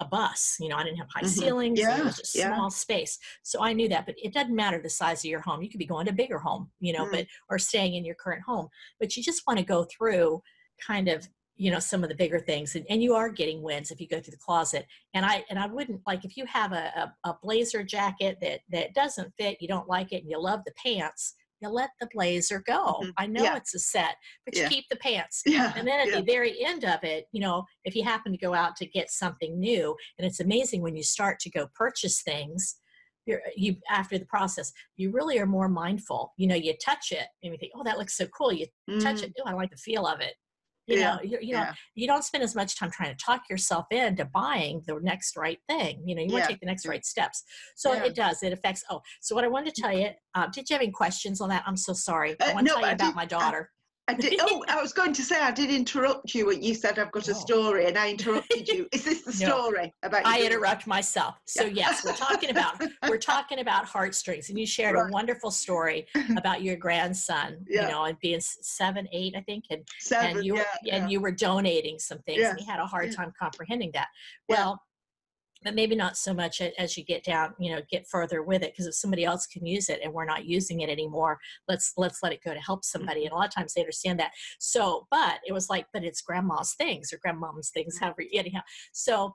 a 0.00 0.04
bus. 0.04 0.56
You 0.60 0.68
know, 0.68 0.76
I 0.76 0.84
didn't 0.84 0.98
have 0.98 1.08
high 1.12 1.20
mm-hmm. 1.20 1.28
ceilings. 1.28 1.78
Yeah, 1.78 1.98
it 1.98 2.04
was 2.04 2.34
a 2.34 2.38
yeah. 2.38 2.54
small 2.54 2.70
space. 2.70 3.18
So 3.42 3.62
I 3.62 3.72
knew 3.72 3.88
that. 3.88 4.06
But 4.06 4.16
it 4.22 4.32
doesn't 4.32 4.54
matter 4.54 4.80
the 4.80 4.90
size 4.90 5.20
of 5.20 5.30
your 5.30 5.40
home. 5.40 5.62
You 5.62 5.70
could 5.70 5.78
be 5.78 5.86
going 5.86 6.06
to 6.06 6.12
a 6.12 6.14
bigger 6.14 6.38
home, 6.38 6.70
you 6.80 6.92
know, 6.92 7.06
mm. 7.06 7.12
but 7.12 7.26
or 7.48 7.58
staying 7.58 7.94
in 7.94 8.04
your 8.04 8.14
current 8.14 8.42
home. 8.42 8.68
But 9.00 9.16
you 9.16 9.22
just 9.22 9.42
want 9.46 9.58
to 9.58 9.64
go 9.64 9.84
through 9.84 10.42
kind 10.84 11.08
of 11.08 11.28
you 11.56 11.70
know 11.70 11.78
some 11.78 12.02
of 12.02 12.10
the 12.10 12.14
bigger 12.14 12.38
things 12.38 12.76
and, 12.76 12.84
and 12.90 13.02
you 13.02 13.14
are 13.14 13.30
getting 13.30 13.62
wins 13.62 13.90
if 13.90 13.98
you 13.98 14.06
go 14.06 14.20
through 14.20 14.32
the 14.32 14.36
closet 14.36 14.86
and 15.14 15.24
i 15.24 15.42
and 15.48 15.58
i 15.58 15.66
wouldn't 15.66 16.00
like 16.06 16.22
if 16.22 16.36
you 16.36 16.44
have 16.44 16.72
a, 16.72 17.12
a, 17.24 17.30
a 17.30 17.36
blazer 17.42 17.82
jacket 17.82 18.36
that 18.42 18.60
that 18.70 18.92
doesn't 18.94 19.32
fit 19.38 19.56
you 19.60 19.66
don't 19.66 19.88
like 19.88 20.12
it 20.12 20.22
and 20.22 20.30
you 20.30 20.38
love 20.38 20.60
the 20.66 20.72
pants 20.72 21.34
you 21.60 21.68
let 21.68 21.90
the 22.00 22.08
blazer 22.12 22.62
go. 22.66 23.00
Mm-hmm. 23.00 23.10
I 23.18 23.26
know 23.26 23.42
yeah. 23.42 23.56
it's 23.56 23.74
a 23.74 23.78
set, 23.78 24.16
but 24.44 24.56
yeah. 24.56 24.64
you 24.64 24.68
keep 24.68 24.84
the 24.90 24.96
pants. 24.96 25.42
Yeah. 25.46 25.72
And 25.76 25.86
then 25.86 26.08
at 26.08 26.14
the 26.14 26.22
very 26.22 26.64
end 26.64 26.84
of 26.84 27.02
it, 27.02 27.26
you 27.32 27.40
know, 27.40 27.64
if 27.84 27.94
you 27.94 28.04
happen 28.04 28.32
to 28.32 28.38
go 28.38 28.54
out 28.54 28.76
to 28.76 28.86
get 28.86 29.10
something 29.10 29.58
new, 29.58 29.96
and 30.18 30.26
it's 30.26 30.40
amazing 30.40 30.82
when 30.82 30.96
you 30.96 31.02
start 31.02 31.38
to 31.40 31.50
go 31.50 31.68
purchase 31.74 32.22
things, 32.22 32.76
you're, 33.26 33.40
you 33.56 33.76
after 33.90 34.18
the 34.18 34.26
process, 34.26 34.72
you 34.96 35.10
really 35.10 35.38
are 35.38 35.46
more 35.46 35.68
mindful. 35.68 36.32
You 36.36 36.46
know, 36.46 36.54
you 36.54 36.74
touch 36.84 37.10
it 37.10 37.26
and 37.42 37.52
you 37.52 37.58
think, 37.58 37.72
oh, 37.74 37.82
that 37.84 37.98
looks 37.98 38.16
so 38.16 38.26
cool. 38.26 38.52
You 38.52 38.66
mm-hmm. 38.88 39.00
touch 39.00 39.22
it, 39.22 39.32
oh, 39.40 39.48
I 39.48 39.52
like 39.52 39.70
the 39.70 39.76
feel 39.76 40.06
of 40.06 40.20
it 40.20 40.34
you 40.86 40.98
yeah. 40.98 41.14
know 41.14 41.20
you, 41.22 41.38
you 41.40 41.52
know 41.52 41.60
yeah. 41.60 41.74
you 41.94 42.06
don't 42.06 42.24
spend 42.24 42.44
as 42.44 42.54
much 42.54 42.76
time 42.76 42.90
trying 42.90 43.14
to 43.14 43.24
talk 43.24 43.42
yourself 43.50 43.86
into 43.90 44.24
buying 44.26 44.82
the 44.86 44.98
next 45.02 45.36
right 45.36 45.58
thing 45.68 46.02
you 46.04 46.14
know 46.14 46.22
you 46.22 46.32
want 46.32 46.44
to 46.44 46.50
take 46.50 46.60
the 46.60 46.66
next 46.66 46.86
right 46.86 47.04
steps. 47.04 47.44
So 47.74 47.92
it 47.92 48.14
does 48.14 48.42
it 48.42 48.52
affects 48.52 48.84
oh 48.90 49.00
so 49.20 49.34
what 49.34 49.44
i 49.44 49.48
wanted 49.48 49.74
to 49.74 49.82
tell 49.82 49.96
you 49.96 50.10
uh, 50.36 50.46
did 50.48 50.68
you 50.68 50.74
have 50.74 50.82
any 50.82 50.92
questions 50.92 51.40
on 51.40 51.48
that? 51.48 51.64
I'm 51.66 51.78
so 51.78 51.94
sorry. 51.94 52.36
I 52.40 52.50
uh, 52.50 52.54
want 52.54 52.66
to 52.66 52.74
no, 52.74 52.80
tell 52.80 52.88
you 52.88 52.94
about 52.94 53.06
did, 53.06 53.16
my 53.16 53.24
daughter 53.24 53.70
I 54.08 54.14
did. 54.14 54.38
Oh, 54.48 54.64
I 54.68 54.80
was 54.80 54.92
going 54.92 55.12
to 55.14 55.22
say 55.22 55.40
I 55.40 55.50
did 55.50 55.70
interrupt 55.70 56.34
you 56.34 56.46
when 56.46 56.62
you 56.62 56.74
said 56.74 56.98
I've 56.98 57.10
got 57.10 57.26
a 57.28 57.32
oh. 57.32 57.34
story, 57.34 57.86
and 57.86 57.98
I 57.98 58.10
interrupted 58.10 58.68
you. 58.68 58.86
Is 58.92 59.04
this 59.04 59.22
the 59.22 59.32
story 59.46 59.92
no, 60.02 60.08
about? 60.08 60.24
I 60.24 60.44
interrupt 60.44 60.86
myself. 60.86 61.36
So 61.46 61.64
yeah. 61.64 61.72
yes, 61.74 62.04
we're 62.04 62.14
talking 62.14 62.50
about 62.50 62.80
we're 63.08 63.18
talking 63.18 63.58
about 63.58 63.86
heartstrings, 63.86 64.48
and 64.48 64.58
you 64.58 64.66
shared 64.66 64.94
right. 64.94 65.08
a 65.08 65.12
wonderful 65.12 65.50
story 65.50 66.06
about 66.36 66.62
your 66.62 66.76
grandson. 66.76 67.58
Yeah. 67.68 67.82
You 67.82 67.92
know, 67.92 68.04
and 68.04 68.18
being 68.20 68.40
seven, 68.40 69.08
eight, 69.12 69.34
I 69.36 69.40
think, 69.40 69.64
and 69.70 69.82
seven, 69.98 70.36
and 70.36 70.46
you 70.46 70.54
were 70.54 70.64
yeah, 70.84 70.96
and 70.96 71.10
you 71.10 71.20
were 71.20 71.32
donating 71.32 71.98
some 71.98 72.18
things, 72.20 72.42
and 72.42 72.58
he 72.58 72.64
had 72.64 72.78
a 72.78 72.86
hard 72.86 73.12
time 73.12 73.32
comprehending 73.38 73.90
that. 73.94 74.08
Well, 74.48 74.80
but 75.66 75.74
maybe 75.74 75.96
not 75.96 76.16
so 76.16 76.32
much 76.32 76.60
as 76.60 76.96
you 76.96 77.04
get 77.04 77.24
down 77.24 77.52
you 77.58 77.74
know 77.74 77.82
get 77.90 78.06
further 78.08 78.42
with 78.42 78.62
it 78.62 78.72
because 78.72 78.86
if 78.86 78.94
somebody 78.94 79.24
else 79.24 79.46
can 79.46 79.66
use 79.66 79.88
it 79.88 80.00
and 80.02 80.12
we're 80.12 80.24
not 80.24 80.44
using 80.44 80.80
it 80.80 80.88
anymore 80.88 81.38
let's 81.68 81.92
let's 81.96 82.22
let 82.22 82.32
it 82.32 82.42
go 82.44 82.54
to 82.54 82.60
help 82.60 82.84
somebody. 82.84 83.20
And 83.20 83.26
a 83.26 83.30
mm-hmm. 83.30 83.38
lot 83.38 83.48
of 83.48 83.54
times 83.54 83.74
they 83.74 83.80
understand 83.80 84.18
that. 84.20 84.32
So 84.58 85.06
but 85.10 85.40
it 85.46 85.52
was 85.52 85.68
like 85.68 85.86
but 85.92 86.04
it's 86.04 86.20
grandma's 86.20 86.74
things 86.74 87.12
or 87.12 87.18
grandmom's 87.18 87.70
things 87.70 87.98
however 87.98 88.22
anyhow. 88.32 88.60
So 88.92 89.34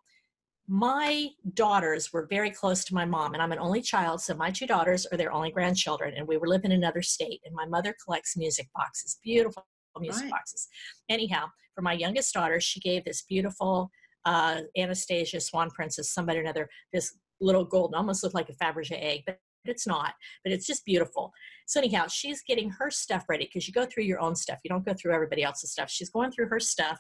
my 0.67 1.29
daughters 1.53 2.13
were 2.13 2.27
very 2.29 2.51
close 2.51 2.85
to 2.85 2.93
my 2.93 3.03
mom 3.03 3.33
and 3.33 3.41
i'm 3.41 3.51
an 3.51 3.57
only 3.57 3.81
child 3.81 4.21
so 4.21 4.33
my 4.35 4.51
two 4.51 4.67
daughters 4.67 5.07
are 5.07 5.17
their 5.17 5.33
only 5.33 5.51
grandchildren 5.51 6.13
and 6.15 6.25
we 6.27 6.37
were 6.37 6.47
living 6.47 6.71
in 6.71 6.77
another 6.77 7.01
state 7.01 7.41
and 7.45 7.53
my 7.53 7.65
mother 7.65 7.95
collects 8.05 8.37
music 8.37 8.69
boxes 8.75 9.17
beautiful 9.23 9.65
music 9.99 10.23
right. 10.23 10.31
boxes. 10.31 10.67
Anyhow 11.09 11.47
for 11.75 11.81
my 11.81 11.93
youngest 11.93 12.33
daughter 12.33 12.61
she 12.61 12.79
gave 12.79 13.03
this 13.03 13.23
beautiful 13.23 13.89
uh, 14.25 14.61
Anastasia, 14.77 15.39
Swan 15.39 15.69
Princess, 15.69 16.13
somebody 16.13 16.39
or 16.39 16.41
another, 16.41 16.69
this 16.93 17.17
little 17.39 17.65
golden, 17.65 17.95
almost 17.95 18.23
looked 18.23 18.35
like 18.35 18.49
a 18.49 18.53
Fabergé 18.53 19.01
egg, 19.01 19.23
but 19.25 19.39
it's 19.65 19.85
not, 19.85 20.13
but 20.43 20.51
it's 20.51 20.65
just 20.65 20.85
beautiful. 20.85 21.31
So 21.67 21.79
anyhow, 21.79 22.07
she's 22.07 22.41
getting 22.41 22.69
her 22.71 22.89
stuff 22.89 23.25
ready 23.29 23.45
because 23.45 23.67
you 23.67 23.73
go 23.73 23.85
through 23.85 24.03
your 24.03 24.19
own 24.19 24.35
stuff. 24.35 24.59
You 24.63 24.69
don't 24.69 24.85
go 24.85 24.93
through 24.93 25.13
everybody 25.13 25.43
else's 25.43 25.71
stuff. 25.71 25.89
She's 25.89 26.09
going 26.09 26.31
through 26.31 26.47
her 26.47 26.59
stuff. 26.59 26.99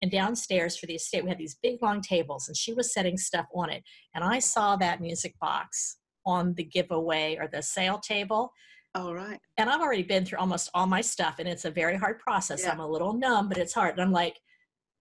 And 0.00 0.10
downstairs 0.10 0.76
for 0.76 0.86
the 0.86 0.94
estate, 0.94 1.24
we 1.24 1.30
had 1.30 1.38
these 1.38 1.58
big 1.60 1.82
long 1.82 2.00
tables, 2.00 2.46
and 2.46 2.56
she 2.56 2.72
was 2.72 2.92
setting 2.92 3.16
stuff 3.16 3.46
on 3.52 3.68
it. 3.70 3.82
And 4.14 4.22
I 4.22 4.38
saw 4.38 4.76
that 4.76 5.00
music 5.00 5.34
box 5.40 5.96
on 6.24 6.54
the 6.54 6.62
giveaway 6.64 7.36
or 7.40 7.48
the 7.48 7.62
sale 7.62 7.98
table. 7.98 8.52
All 8.94 9.12
right. 9.12 9.40
And 9.56 9.68
I've 9.68 9.80
already 9.80 10.04
been 10.04 10.24
through 10.24 10.38
almost 10.38 10.70
all 10.72 10.86
my 10.86 11.00
stuff, 11.00 11.36
and 11.40 11.48
it's 11.48 11.64
a 11.64 11.70
very 11.70 11.96
hard 11.96 12.20
process. 12.20 12.62
Yeah. 12.62 12.72
I'm 12.72 12.80
a 12.80 12.86
little 12.86 13.12
numb, 13.12 13.48
but 13.48 13.58
it's 13.58 13.74
hard. 13.74 13.92
And 13.92 14.00
I'm 14.00 14.12
like, 14.12 14.36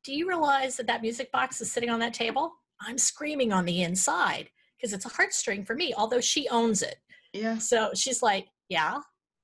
do 0.04 0.14
you 0.14 0.28
realize 0.28 0.78
that 0.78 0.88
that 0.88 1.02
music 1.02 1.32
box 1.32 1.62
is 1.62 1.72
sitting 1.72 1.90
on 1.90 2.00
that 2.00 2.14
table? 2.14 2.54
I'm 2.82 2.98
screaming 2.98 3.52
on 3.52 3.66
the 3.66 3.82
inside 3.82 4.50
because 4.78 4.94
it's 4.94 5.06
a 5.06 5.10
heartstring 5.10 5.66
for 5.66 5.76
me, 5.76 5.94
although 5.98 6.22
she 6.22 6.48
owns 6.50 6.82
it. 6.82 6.98
Yeah. 7.34 7.58
So 7.58 7.92
she's 7.96 8.22
like, 8.22 8.48
yeah. 8.70 9.00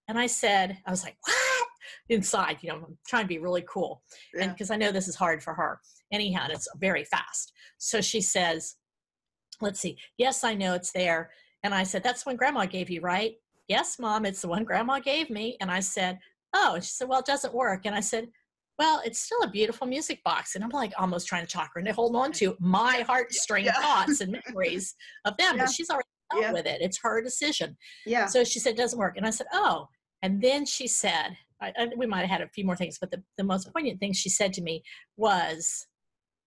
And 0.08 0.18
I 0.18 0.28
said, 0.28 0.78
I 0.86 0.92
was 0.92 1.04
like, 1.04 1.16
what? 1.26 1.68
Inside, 2.10 2.58
you 2.62 2.70
know, 2.70 2.76
I'm 2.76 2.98
trying 3.08 3.24
to 3.24 3.28
be 3.28 3.39
really 3.39 3.63
cool. 3.68 4.04
Yeah. 4.34 4.44
And 4.44 4.54
because 4.54 4.72
I 4.72 4.76
know 4.76 4.92
this 4.92 5.08
is 5.08 5.16
hard 5.16 5.42
for 5.42 5.54
her. 5.54 5.80
Anyhow, 6.12 6.48
it's 6.50 6.68
very 6.78 7.06
fast. 7.06 7.54
So 7.78 8.02
she 8.02 8.22
says, 8.22 8.76
let's 9.62 9.80
see. 9.80 9.98
Yes, 10.18 10.44
I 10.44 10.54
know 10.54 10.74
it's 10.74 10.92
there. 10.92 11.32
And 11.63 11.74
I 11.74 11.84
said, 11.84 12.04
that's 12.04 12.26
one 12.26 12.36
grandma 12.36 12.66
gave 12.66 12.89
you, 12.89 13.02
right? 13.02 13.36
Yes, 13.68 13.98
mom, 14.00 14.26
it's 14.26 14.42
the 14.42 14.50
one 14.50 14.66
grandma 14.66 15.00
gave 15.00 15.30
me. 15.30 15.56
And 15.62 15.72
I 15.72 15.80
said, 15.80 16.20
oh, 16.54 16.74
and 16.76 16.84
she 16.84 16.92
said, 16.92 17.08
well, 17.08 17.20
it 17.20 17.26
doesn't 17.26 17.54
work. 17.54 17.86
And 17.86 17.96
I 17.96 18.02
said, 18.02 18.28
well, 18.80 19.02
it's 19.06 19.20
still 19.20 19.42
a 19.44 19.50
beautiful 19.50 19.86
music 19.88 20.24
box. 20.24 20.56
And 20.56 20.64
I'm 20.64 20.70
like 20.72 20.94
almost 20.98 21.28
trying 21.28 21.46
to 21.46 21.52
talk 21.52 21.72
her 21.74 21.80
into 21.80 21.94
hold 21.94 22.16
on 22.16 22.32
to 22.34 22.56
my 22.60 23.04
heartstring 23.08 23.66
yeah. 23.66 23.74
thoughts 23.74 24.22
and 24.22 24.40
memories 24.48 24.96
of 25.26 25.38
them. 25.38 25.58
Yeah. 25.58 25.66
But 25.66 25.74
she's 25.74 25.90
already 25.90 26.08
done 26.32 26.42
yeah. 26.42 26.52
with 26.54 26.66
it. 26.66 26.82
It's 26.82 27.00
her 27.04 27.22
decision. 27.22 27.78
Yeah. 28.06 28.26
So 28.26 28.44
she 28.44 28.60
said, 28.60 28.74
it 28.74 28.78
doesn't 28.78 29.00
work. 29.00 29.18
And 29.18 29.26
I 29.26 29.30
said, 29.30 29.48
oh. 29.54 29.88
And 30.22 30.42
then 30.42 30.66
she 30.66 30.88
said, 30.88 31.38
I, 31.62 31.74
I, 31.78 31.90
we 31.96 32.08
might 32.08 32.22
have 32.22 32.30
had 32.30 32.42
a 32.42 32.50
few 32.50 32.66
more 32.66 32.76
things, 32.76 32.98
but 33.00 33.12
the, 33.12 33.22
the 33.38 33.44
most 33.44 33.72
poignant 33.74 34.00
thing 34.00 34.14
she 34.14 34.30
said 34.30 34.54
to 34.54 34.62
me 34.62 34.84
was, 35.18 35.88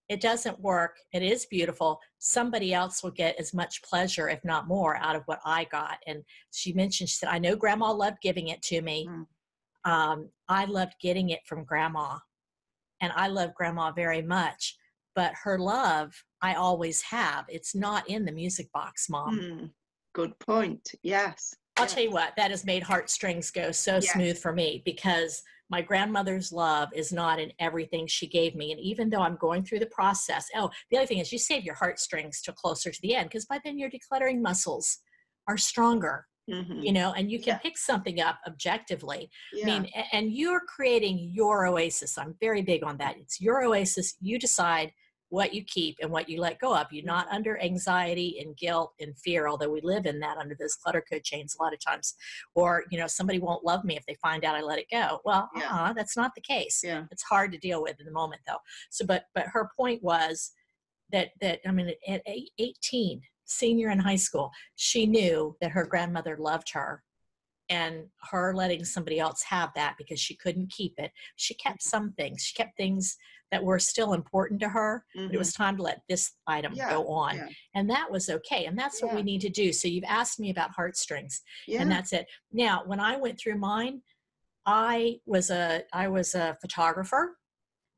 it 0.08 0.20
doesn't 0.20 0.60
work. 0.60 0.98
It 1.12 1.22
is 1.22 1.46
beautiful. 1.46 1.98
Somebody 2.20 2.72
else 2.72 3.02
will 3.02 3.10
get 3.10 3.40
as 3.40 3.52
much 3.52 3.82
pleasure, 3.82 4.28
if 4.28 4.44
not 4.44 4.68
more, 4.68 4.96
out 4.98 5.16
of 5.16 5.22
what 5.26 5.40
I 5.44 5.64
got. 5.64 5.98
And 6.06 6.22
she 6.52 6.72
mentioned, 6.72 7.08
she 7.08 7.16
said, 7.16 7.28
I 7.28 7.40
know 7.40 7.56
grandma 7.56 7.90
loved 7.90 8.18
giving 8.22 8.48
it 8.48 8.62
to 8.62 8.80
me. 8.82 9.06
Mm 9.08 9.26
um, 9.86 10.28
I 10.48 10.64
loved 10.66 10.96
getting 11.00 11.30
it 11.30 11.40
from 11.46 11.64
grandma. 11.64 12.18
And 13.00 13.12
I 13.14 13.28
love 13.28 13.54
grandma 13.54 13.92
very 13.92 14.20
much. 14.20 14.76
But 15.14 15.32
her 15.44 15.58
love, 15.58 16.12
I 16.42 16.54
always 16.54 17.00
have. 17.02 17.46
It's 17.48 17.74
not 17.74 18.08
in 18.10 18.26
the 18.26 18.32
music 18.32 18.70
box, 18.72 19.08
mom. 19.08 19.40
Mm, 19.40 19.70
good 20.12 20.38
point. 20.40 20.90
Yes. 21.02 21.54
I'll 21.78 21.84
yes. 21.84 21.94
tell 21.94 22.02
you 22.02 22.10
what, 22.10 22.34
that 22.36 22.50
has 22.50 22.66
made 22.66 22.82
heartstrings 22.82 23.50
go 23.50 23.70
so 23.70 23.94
yes. 23.94 24.12
smooth 24.12 24.38
for 24.38 24.52
me 24.52 24.82
because 24.84 25.42
my 25.70 25.82
grandmother's 25.82 26.52
love 26.52 26.88
is 26.94 27.12
not 27.12 27.38
in 27.38 27.52
everything 27.58 28.06
she 28.06 28.26
gave 28.26 28.54
me. 28.54 28.72
And 28.72 28.80
even 28.80 29.08
though 29.08 29.20
I'm 29.20 29.36
going 29.36 29.64
through 29.64 29.80
the 29.80 29.86
process, 29.86 30.48
oh, 30.54 30.70
the 30.90 30.98
other 30.98 31.06
thing 31.06 31.18
is 31.18 31.32
you 31.32 31.38
save 31.38 31.64
your 31.64 31.74
heartstrings 31.74 32.40
till 32.40 32.54
closer 32.54 32.90
to 32.90 33.02
the 33.02 33.14
end 33.14 33.28
because 33.28 33.46
by 33.46 33.60
then 33.64 33.78
your 33.78 33.90
decluttering 33.90 34.40
muscles 34.40 34.98
are 35.48 35.56
stronger 35.56 36.26
Mm-hmm. 36.48 36.80
you 36.80 36.92
know 36.92 37.12
and 37.16 37.28
you 37.28 37.40
can 37.40 37.54
yeah. 37.54 37.58
pick 37.58 37.76
something 37.76 38.20
up 38.20 38.38
objectively 38.46 39.28
yeah. 39.52 39.64
i 39.64 39.66
mean 39.66 39.90
and 40.12 40.32
you're 40.32 40.60
creating 40.60 41.30
your 41.32 41.66
oasis 41.66 42.16
i'm 42.16 42.36
very 42.38 42.62
big 42.62 42.84
on 42.84 42.96
that 42.98 43.16
it's 43.18 43.40
your 43.40 43.64
oasis 43.64 44.14
you 44.20 44.38
decide 44.38 44.92
what 45.28 45.52
you 45.52 45.64
keep 45.64 45.96
and 46.00 46.10
what 46.10 46.28
you 46.28 46.40
let 46.40 46.60
go 46.60 46.74
of 46.74 46.86
you're 46.92 47.00
mm-hmm. 47.00 47.08
not 47.08 47.28
under 47.32 47.60
anxiety 47.60 48.38
and 48.40 48.56
guilt 48.56 48.92
and 49.00 49.18
fear 49.18 49.48
although 49.48 49.68
we 49.68 49.80
live 49.82 50.06
in 50.06 50.20
that 50.20 50.38
under 50.38 50.54
those 50.54 50.76
clutter 50.76 51.02
code 51.10 51.24
chains 51.24 51.56
a 51.58 51.62
lot 51.62 51.72
of 51.72 51.80
times 51.84 52.14
or 52.54 52.84
you 52.90 52.98
know 52.98 53.08
somebody 53.08 53.38
won't 53.38 53.64
love 53.64 53.84
me 53.84 53.96
if 53.96 54.06
they 54.06 54.14
find 54.22 54.44
out 54.44 54.54
i 54.54 54.60
let 54.60 54.78
it 54.78 54.86
go 54.90 55.20
well 55.24 55.50
yeah. 55.56 55.68
uh-uh, 55.68 55.92
that's 55.94 56.16
not 56.16 56.32
the 56.34 56.40
case 56.40 56.80
yeah. 56.84 57.04
it's 57.10 57.24
hard 57.24 57.50
to 57.50 57.58
deal 57.58 57.82
with 57.82 57.98
in 57.98 58.06
the 58.06 58.12
moment 58.12 58.40
though 58.46 58.58
so 58.90 59.04
but 59.04 59.24
but 59.34 59.46
her 59.48 59.68
point 59.76 60.00
was 60.02 60.52
that 61.10 61.30
that 61.40 61.58
i 61.66 61.72
mean 61.72 61.92
at 62.08 62.22
18 62.58 63.20
senior 63.46 63.90
in 63.90 63.98
high 63.98 64.16
school, 64.16 64.50
she 64.76 65.06
knew 65.06 65.56
that 65.60 65.70
her 65.70 65.84
grandmother 65.84 66.36
loved 66.38 66.70
her 66.72 67.02
and 67.68 68.04
her 68.30 68.54
letting 68.54 68.84
somebody 68.84 69.18
else 69.18 69.42
have 69.42 69.70
that 69.74 69.96
because 69.98 70.20
she 70.20 70.36
couldn't 70.36 70.70
keep 70.70 70.94
it. 70.98 71.10
She 71.36 71.54
kept 71.54 71.80
mm-hmm. 71.80 71.88
some 71.88 72.12
things. 72.12 72.42
She 72.42 72.54
kept 72.54 72.76
things 72.76 73.16
that 73.52 73.62
were 73.62 73.78
still 73.78 74.12
important 74.12 74.60
to 74.60 74.68
her, 74.68 75.04
mm-hmm. 75.16 75.26
but 75.26 75.34
it 75.34 75.38
was 75.38 75.52
mm-hmm. 75.52 75.62
time 75.62 75.76
to 75.76 75.82
let 75.82 76.02
this 76.08 76.32
item 76.46 76.72
yeah, 76.74 76.90
go 76.90 77.08
on. 77.08 77.36
Yeah. 77.36 77.48
And 77.74 77.88
that 77.90 78.10
was 78.10 78.28
okay. 78.28 78.66
And 78.66 78.78
that's 78.78 79.00
yeah. 79.00 79.06
what 79.06 79.16
we 79.16 79.22
need 79.22 79.40
to 79.42 79.48
do. 79.48 79.72
So 79.72 79.88
you've 79.88 80.04
asked 80.04 80.38
me 80.40 80.50
about 80.50 80.72
heartstrings. 80.72 81.40
And 81.68 81.90
that's 81.90 82.12
it. 82.12 82.26
Now, 82.52 82.82
when 82.86 83.00
I 83.00 83.16
went 83.16 83.38
through 83.38 83.58
mine, 83.58 84.02
I 84.64 85.20
was 85.26 85.50
a 85.50 85.82
I 85.92 86.08
was 86.08 86.34
a 86.34 86.56
photographer 86.60 87.36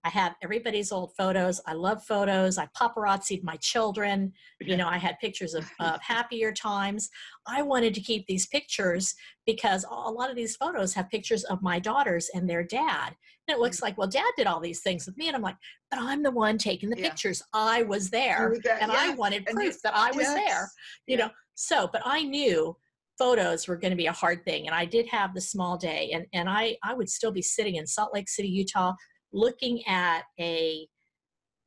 I 0.04 0.11
have 0.11 0.37
everybody's 0.42 0.92
old 0.92 1.14
photos. 1.16 1.61
I 1.66 1.72
love 1.74 2.04
photos. 2.04 2.56
I 2.56 2.68
paparazzied 2.76 3.42
my 3.42 3.56
children. 3.56 4.32
You 4.61 4.76
know, 4.76 4.88
I 4.88 4.96
had 4.96 5.18
pictures 5.18 5.54
of, 5.54 5.68
of 5.80 6.00
happier 6.00 6.52
times. 6.52 7.11
I 7.46 7.62
wanted 7.62 7.94
to 7.94 8.00
keep 8.00 8.26
these 8.26 8.46
pictures 8.46 9.14
because 9.44 9.84
a 9.90 10.11
lot 10.11 10.30
of 10.30 10.37
these 10.37 10.56
photos 10.56 10.94
have 10.94 11.11
pictures 11.11 11.44
of 11.44 11.62
my 11.62 11.78
daughters 11.78 12.30
and 12.32 12.48
their 12.48 12.62
dad. 12.62 13.14
And 13.48 13.56
it 13.56 13.61
looks 13.61 13.78
mm. 13.78 13.82
like, 13.82 13.98
well, 13.98 14.08
dad 14.08 14.30
did 14.37 14.46
all 14.46 14.61
these 14.61 14.80
things 14.80 15.06
with 15.06 15.16
me. 15.16 15.26
And 15.26 15.37
I'm 15.37 15.42
like, 15.42 15.56
but 15.90 16.00
I'm 16.00 16.22
the 16.22 16.30
one 16.30 16.58
taking 16.58 16.90
the 16.90 16.98
yeah. 16.98 17.08
pictures. 17.08 17.42
I 17.52 17.82
was 17.82 18.11
there. 18.11 18.54
and 18.80 18.92
I 18.92 19.14
wanted 19.14 19.46
proof 19.46 19.82
that 19.82 19.96
I 19.96 20.11
was 20.12 20.26
yes. 20.26 20.34
there. 20.34 20.70
You 21.06 21.16
yeah. 21.16 21.26
know, 21.26 21.32
so, 21.54 21.88
but 21.92 22.02
I 22.04 22.22
knew 22.22 22.76
photos 23.18 23.66
were 23.66 23.76
going 23.76 23.90
to 23.90 23.96
be 23.96 24.06
a 24.06 24.12
hard 24.12 24.44
thing 24.44 24.66
and 24.68 24.74
i 24.76 24.84
did 24.84 25.04
have 25.08 25.34
the 25.34 25.40
small 25.40 25.76
day 25.76 26.12
and, 26.14 26.24
and 26.32 26.48
I, 26.48 26.76
I 26.84 26.94
would 26.94 27.11
still 27.11 27.32
be 27.32 27.42
sitting 27.42 27.74
in 27.74 27.84
salt 27.84 28.14
lake 28.14 28.28
city 28.28 28.46
utah 28.46 28.92
looking 29.33 29.87
at 29.87 30.23
a 30.41 30.87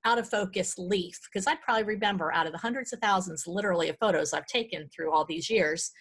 out 0.03 0.17
of 0.17 0.27
focus 0.29 0.75
leaf 0.77 1.19
because 1.31 1.45
I 1.45 1.55
probably 1.55 1.83
remember 1.83 2.33
out 2.33 2.47
of 2.47 2.51
the 2.53 2.57
hundreds 2.57 2.91
of 2.91 2.99
thousands, 2.99 3.45
literally, 3.45 3.89
of 3.89 3.97
photos 3.99 4.33
I've 4.33 4.47
taken 4.47 4.89
through 4.89 5.11
all 5.11 5.25
these 5.25 5.49
years, 5.49 5.91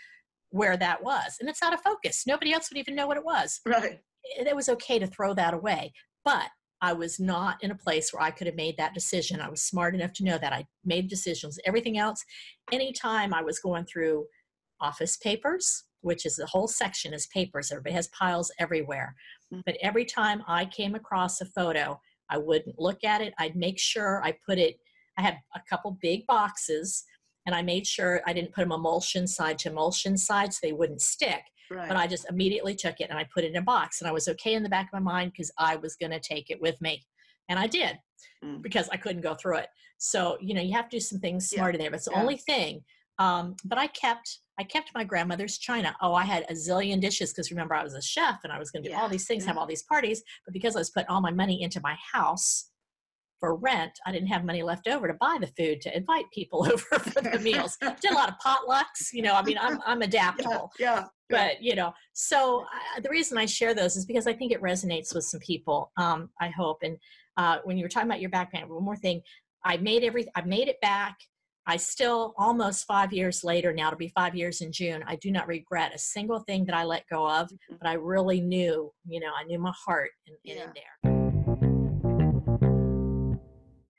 where 0.51 0.77
that 0.77 1.03
was, 1.03 1.37
and 1.39 1.49
it's 1.49 1.63
out 1.63 1.75
of 1.75 1.81
focus. 1.83 2.25
Nobody 2.27 2.53
else 2.53 2.71
would 2.71 2.79
even 2.79 2.95
know 2.95 3.07
what 3.07 3.19
it 3.19 3.25
was. 3.25 3.61
Right. 3.67 4.01
It 4.39 4.57
was 4.57 4.69
okay 4.69 4.99
to 4.99 5.07
throw 5.07 5.35
that 5.35 5.55
away, 5.55 5.93
but 6.25 6.49
I 6.83 6.93
was 6.93 7.21
not 7.21 7.63
in 7.63 7.71
a 7.71 7.77
place 7.77 8.13
where 8.13 8.23
I 8.23 8.31
could 8.31 8.47
have 8.47 8.57
made 8.57 8.77
that 8.79 8.95
decision. 8.95 9.41
I 9.41 9.51
was 9.51 9.63
smart 9.63 9.95
enough 9.95 10.13
to 10.15 10.25
know 10.25 10.39
that 10.39 10.53
I 10.53 10.65
made 10.85 11.09
decisions. 11.09 11.59
Everything 11.67 11.99
else, 11.99 12.25
anytime 12.73 13.35
I 13.35 13.43
was 13.43 13.59
going 13.59 13.85
through 13.85 14.27
office 14.81 15.17
papers, 15.19 15.85
which 16.01 16.25
is 16.25 16.37
the 16.37 16.47
whole 16.47 16.69
section 16.69 17.13
is 17.13 17.27
papers. 17.27 17.71
Everybody 17.71 17.95
has 17.95 18.09
piles 18.09 18.51
everywhere. 18.59 19.15
Mm. 19.53 19.63
But 19.67 19.77
every 19.83 20.05
time 20.05 20.43
I 20.47 20.65
came 20.65 20.95
across 20.95 21.41
a 21.41 21.47
photo, 21.47 22.01
I 22.29 22.39
wouldn't 22.39 22.79
look 22.79 23.05
at 23.05 23.21
it. 23.21 23.35
I'd 23.39 23.57
make 23.57 23.79
sure 23.79 24.23
I 24.25 24.37
put 24.47 24.59
it, 24.59 24.77
I 25.19 25.23
had 25.23 25.39
a 25.55 25.61
couple 25.69 25.99
big 26.01 26.27
boxes 26.27 27.05
and 27.47 27.55
I 27.55 27.63
made 27.63 27.87
sure 27.87 28.23
I 28.27 28.33
didn't 28.33 28.55
put 28.55 28.63
them 28.63 28.73
emulsion 28.73 29.27
side 29.27 29.59
to 29.61 29.71
emulsion 29.71 30.17
side 30.17 30.53
so 30.53 30.61
they 30.63 30.73
wouldn't 30.73 31.03
stick. 31.03 31.43
Right. 31.71 31.89
But 31.89 31.97
I 31.97 32.07
just 32.07 32.29
immediately 32.29 32.75
took 32.75 33.01
it 33.01 33.11
and 33.11 33.19
I 33.19 33.27
put 33.33 33.45
it 33.45 33.51
in 33.51 33.57
a 33.57 33.63
box 33.63 34.01
and 34.01 34.09
I 34.09 34.13
was 34.13 34.29
okay 34.29 34.55
in 34.55 34.63
the 34.63 34.69
back 34.69 34.87
of 34.87 34.93
my 34.93 35.13
mind 35.13 35.33
because 35.33 35.53
I 35.59 35.77
was 35.77 35.97
going 35.97 36.11
to 36.13 36.21
take 36.21 36.51
it 36.51 36.61
with 36.61 36.81
me. 36.81 37.03
And 37.49 37.59
I 37.59 37.67
did 37.67 37.99
mm. 38.45 38.61
because 38.63 38.89
I 38.91 38.97
couldn't 38.97 39.23
go 39.23 39.35
through 39.35 39.59
it. 39.59 39.69
So, 39.99 40.37
you 40.41 40.55
know, 40.55 40.63
you 40.63 40.73
have 40.75 40.89
to 40.89 40.97
do 40.97 41.01
some 41.01 41.21
things 41.21 41.49
smart 41.49 41.75
yeah. 41.75 41.77
in 41.77 41.81
there. 41.81 41.91
But 41.91 41.97
it's 41.97 42.07
the 42.07 42.13
yeah. 42.13 42.21
only 42.21 42.37
thing 42.37 42.83
Um, 43.21 43.55
but 43.65 43.79
I 43.79 43.87
kept 43.87 44.41
I 44.59 44.65
kept 44.65 44.91
my 44.95 45.05
grandmother's 45.05 45.57
china. 45.59 45.95
Oh, 46.03 46.13
I 46.15 46.25
had 46.25 46.45
a 46.49 46.53
zillion 46.53 47.01
dishes 47.01 47.33
because 47.33 47.51
remember 47.51 47.75
I 47.75 47.83
was 47.83 47.95
a 47.95 48.03
chef 48.03 48.41
and 48.45 48.53
I 48.53 48.59
was 48.59 48.71
going 48.71 48.83
to 48.83 48.89
do 48.89 48.95
Yeah, 48.95 49.01
all 49.01 49.09
these 49.09 49.27
things, 49.27 49.45
yeah. 49.45 49.49
have 49.51 49.59
all 49.59 49.67
these 49.67 49.85
parties. 49.85 50.23
But 50.45 50.53
because 50.53 50.75
I 50.77 50.81
was 50.81 50.91
putting 50.91 51.09
all 51.09 51.21
my 51.21 51.31
money 51.31 51.63
into 51.63 51.81
my 51.83 51.97
house 52.13 52.71
for 53.39 53.57
rent, 53.57 53.93
I 54.07 54.13
didn't 54.13 54.29
have 54.29 54.45
money 54.45 54.63
left 54.63 54.87
over 54.87 55.07
to 55.09 55.15
buy 55.15 55.39
the 55.41 55.47
food 55.47 55.81
to 55.83 55.97
invite 55.97 56.27
people 56.33 56.67
over 56.73 56.99
for 56.99 57.23
the 57.23 57.39
meals. 57.39 57.79
Did 58.03 58.11
a 58.13 58.15
lot 58.15 58.29
of 58.29 58.35
potlucks. 58.45 59.13
You 59.13 59.23
know, 59.23 59.35
I 59.35 59.43
mean, 59.43 59.57
I'm 59.59 59.81
I'm 59.87 60.03
adaptable 60.03 60.73
yeah. 60.79 61.05
but 61.29 61.63
you 61.63 61.75
know 61.75 61.93
so 62.13 62.63
uh, 62.97 63.01
the 63.01 63.09
reason 63.09 63.39
i 63.39 63.47
share 63.47 63.73
those 63.73 63.97
is 63.97 64.05
because 64.05 64.27
i 64.27 64.33
think 64.33 64.51
it 64.53 64.61
resonates 64.61 65.15
with 65.15 65.25
some 65.25 65.41
people 65.41 65.93
um, 65.97 66.29
i 66.41 66.49
hope 66.49 66.79
and 66.83 66.97
uh, 67.37 67.59
when 67.65 67.77
you 67.79 67.85
were 67.85 67.89
talking 67.89 68.09
about 68.09 68.21
your 68.21 68.31
background 68.31 68.69
one 68.69 68.83
more 68.83 68.97
thing 68.97 69.23
i 69.65 69.77
made 69.77 70.03
every 70.03 70.27
i 70.35 70.43
made 70.43 70.69
it 70.69 70.81
back 70.81 71.17
i 71.71 71.77
still 71.77 72.35
almost 72.37 72.87
five 72.87 73.13
years 73.13 73.43
later 73.45 73.73
now 73.73 73.91
to 73.91 73.97
be 73.97 74.09
five 74.09 74.35
years 74.35 74.61
in 74.61 74.71
june 74.73 75.03
i 75.07 75.15
do 75.17 75.31
not 75.31 75.47
regret 75.47 75.95
a 75.95 75.99
single 75.99 76.41
thing 76.41 76.65
that 76.67 76.75
i 76.75 76.85
let 76.85 77.05
go 77.09 77.23
of 77.29 77.49
Mhm. 77.51 77.79
but 77.81 77.87
i 77.89 77.95
really 77.95 78.41
knew 78.41 78.93
you 79.07 79.21
know 79.21 79.33
i 79.41 79.45
knew 79.45 79.59
my 79.59 79.73
heart 79.85 80.11
in, 80.27 80.35
in, 80.51 80.57
Yeah. 80.59 80.65
in 80.65 80.73
there 80.75 80.95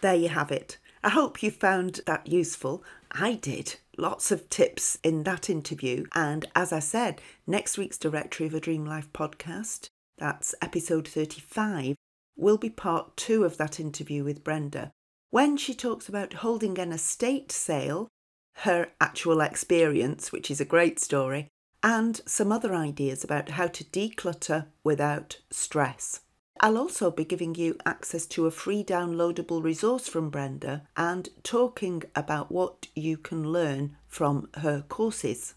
There 0.01 0.15
you 0.15 0.29
have 0.29 0.51
it. 0.51 0.79
I 1.03 1.09
hope 1.09 1.43
you 1.43 1.51
found 1.51 1.99
that 2.07 2.25
useful. 2.25 2.83
I 3.11 3.35
did. 3.35 3.75
Lots 3.99 4.31
of 4.31 4.49
tips 4.49 4.97
in 5.03 5.23
that 5.25 5.47
interview. 5.47 6.05
And 6.15 6.47
as 6.55 6.73
I 6.73 6.79
said, 6.79 7.21
next 7.45 7.77
week's 7.77 7.99
Directory 7.99 8.47
of 8.47 8.55
a 8.55 8.59
Dream 8.59 8.83
Life 8.83 9.13
podcast, 9.13 9.89
that's 10.17 10.55
episode 10.59 11.07
35, 11.07 11.95
will 12.35 12.57
be 12.57 12.69
part 12.71 13.15
two 13.15 13.43
of 13.43 13.57
that 13.57 13.79
interview 13.79 14.23
with 14.23 14.43
Brenda 14.43 14.91
when 15.31 15.57
she 15.57 15.73
talks 15.73 16.07
about 16.07 16.33
holding 16.33 16.77
an 16.77 16.91
estate 16.91 17.51
sale, 17.51 18.07
her 18.57 18.89
actual 18.99 19.41
experience, 19.41 20.31
which 20.31 20.51
is 20.51 20.61
a 20.61 20.65
great 20.65 20.99
story, 20.99 21.47
and 21.81 22.21
some 22.25 22.51
other 22.51 22.75
ideas 22.75 23.23
about 23.23 23.49
how 23.51 23.65
to 23.65 23.83
declutter 23.85 24.67
without 24.83 25.39
stress. 25.49 26.19
I'll 26.59 26.77
also 26.77 27.09
be 27.09 27.25
giving 27.25 27.55
you 27.55 27.77
access 27.85 28.27
to 28.27 28.45
a 28.45 28.51
free 28.51 28.83
downloadable 28.83 29.63
resource 29.63 30.07
from 30.07 30.29
Brenda 30.29 30.83
and 30.95 31.29
talking 31.43 32.03
about 32.15 32.51
what 32.51 32.87
you 32.93 33.17
can 33.17 33.51
learn 33.51 33.95
from 34.07 34.49
her 34.57 34.83
courses. 34.87 35.55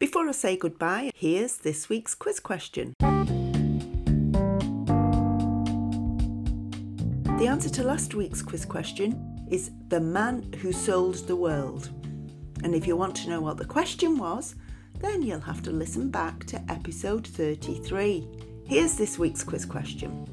Before 0.00 0.26
I 0.26 0.32
say 0.32 0.56
goodbye, 0.56 1.12
here's 1.14 1.58
this 1.58 1.88
week's 1.88 2.16
quiz 2.16 2.40
question. 2.40 2.94
The 7.42 7.48
answer 7.48 7.70
to 7.70 7.82
last 7.82 8.14
week's 8.14 8.40
quiz 8.40 8.64
question 8.64 9.44
is 9.50 9.72
The 9.88 9.98
Man 9.98 10.52
Who 10.60 10.70
Sold 10.70 11.16
the 11.26 11.34
World. 11.34 11.90
And 12.62 12.72
if 12.72 12.86
you 12.86 12.96
want 12.96 13.16
to 13.16 13.28
know 13.28 13.40
what 13.40 13.56
the 13.56 13.64
question 13.64 14.16
was, 14.16 14.54
then 15.00 15.22
you'll 15.22 15.40
have 15.40 15.60
to 15.64 15.72
listen 15.72 16.08
back 16.08 16.44
to 16.44 16.64
episode 16.70 17.26
33. 17.26 18.28
Here's 18.64 18.94
this 18.94 19.18
week's 19.18 19.42
quiz 19.42 19.64
question 19.64 20.24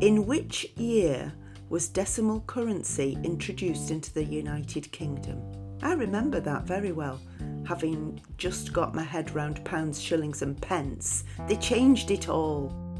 In 0.00 0.24
which 0.24 0.72
year 0.76 1.34
was 1.68 1.90
decimal 1.90 2.40
currency 2.46 3.18
introduced 3.22 3.90
into 3.90 4.10
the 4.14 4.24
United 4.24 4.90
Kingdom? 4.90 5.42
I 5.82 5.92
remember 5.92 6.40
that 6.40 6.64
very 6.64 6.92
well, 6.92 7.20
having 7.66 8.18
just 8.38 8.72
got 8.72 8.94
my 8.94 9.02
head 9.02 9.34
round 9.34 9.62
pounds, 9.66 10.00
shillings, 10.00 10.40
and 10.40 10.58
pence. 10.58 11.24
They 11.46 11.56
changed 11.56 12.10
it 12.10 12.30
all. 12.30 12.91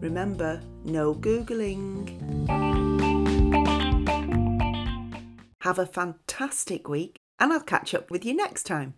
Remember, 0.00 0.62
no 0.84 1.14
Googling. 1.14 2.08
Have 5.60 5.78
a 5.78 5.84
fantastic 5.84 6.88
week, 6.88 7.18
and 7.38 7.52
I'll 7.52 7.60
catch 7.60 7.94
up 7.94 8.10
with 8.10 8.24
you 8.24 8.34
next 8.34 8.64
time. 8.64 8.94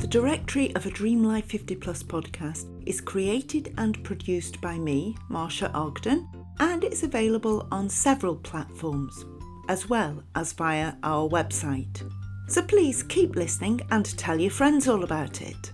The 0.00 0.06
Directory 0.06 0.74
of 0.76 0.84
a 0.84 0.90
Dream 0.90 1.24
Life 1.24 1.46
50 1.46 1.76
Plus 1.76 2.02
podcast 2.02 2.66
is 2.86 3.00
created 3.00 3.72
and 3.78 4.04
produced 4.04 4.60
by 4.60 4.78
me, 4.78 5.16
Marsha 5.30 5.74
Ogden, 5.74 6.28
and 6.60 6.84
it's 6.84 7.02
available 7.04 7.66
on 7.72 7.88
several 7.88 8.36
platforms, 8.36 9.24
as 9.70 9.88
well 9.88 10.22
as 10.34 10.52
via 10.52 10.92
our 11.02 11.26
website. 11.28 12.02
So 12.48 12.62
please 12.62 13.02
keep 13.02 13.34
listening 13.34 13.80
and 13.90 14.04
tell 14.18 14.38
your 14.38 14.50
friends 14.50 14.88
all 14.88 15.04
about 15.04 15.40
it. 15.40 15.72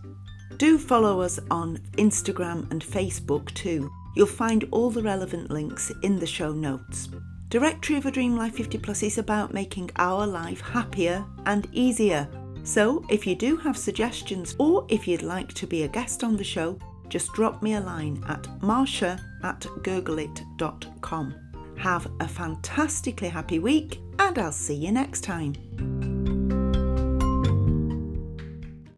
Do 0.59 0.79
follow 0.79 1.21
us 1.21 1.41
on 1.51 1.79
Instagram 1.97 2.71
and 2.71 2.83
Facebook 2.83 3.53
too. 3.55 3.91
You'll 4.15 4.27
find 4.27 4.65
all 4.71 4.91
the 4.91 5.03
relevant 5.03 5.51
links 5.51 5.91
in 6.03 6.19
the 6.19 6.27
show 6.27 6.53
notes. 6.53 7.09
Directory 7.49 7.97
of 7.97 8.07
a 8.07 8.11
Dream 8.11 8.37
Life 8.37 8.55
50 8.55 8.79
Plus 8.79 9.03
is 9.03 9.19
about 9.19 9.55
making 9.55 9.91
our 9.97 10.27
life 10.27 10.61
happier 10.61 11.25
and 11.47 11.69
easier. 11.73 12.29
So 12.63 13.05
if 13.11 13.27
you 13.27 13.35
do 13.35 13.57
have 13.59 13.77
suggestions 13.77 14.55
or 14.59 14.87
if 14.89 15.07
you'd 15.07 15.23
like 15.23 15.53
to 15.55 15.67
be 15.67 15.83
a 15.83 15.89
guest 15.89 16.25
on 16.25 16.37
the 16.37 16.45
show, 16.45 16.79
just 17.09 17.33
drop 17.33 17.63
me 17.63 17.75
a 17.75 17.81
line 17.81 18.25
at 18.29 18.43
marsha 18.61 19.21
at 19.43 19.61
googleit.com. 19.61 21.35
Have 21.77 22.11
a 22.21 22.29
fantastically 22.29 23.29
happy 23.29 23.59
week 23.59 24.01
and 24.19 24.39
I'll 24.39 24.53
see 24.53 24.75
you 24.75 24.93
next 24.93 25.23
time. 25.23 26.14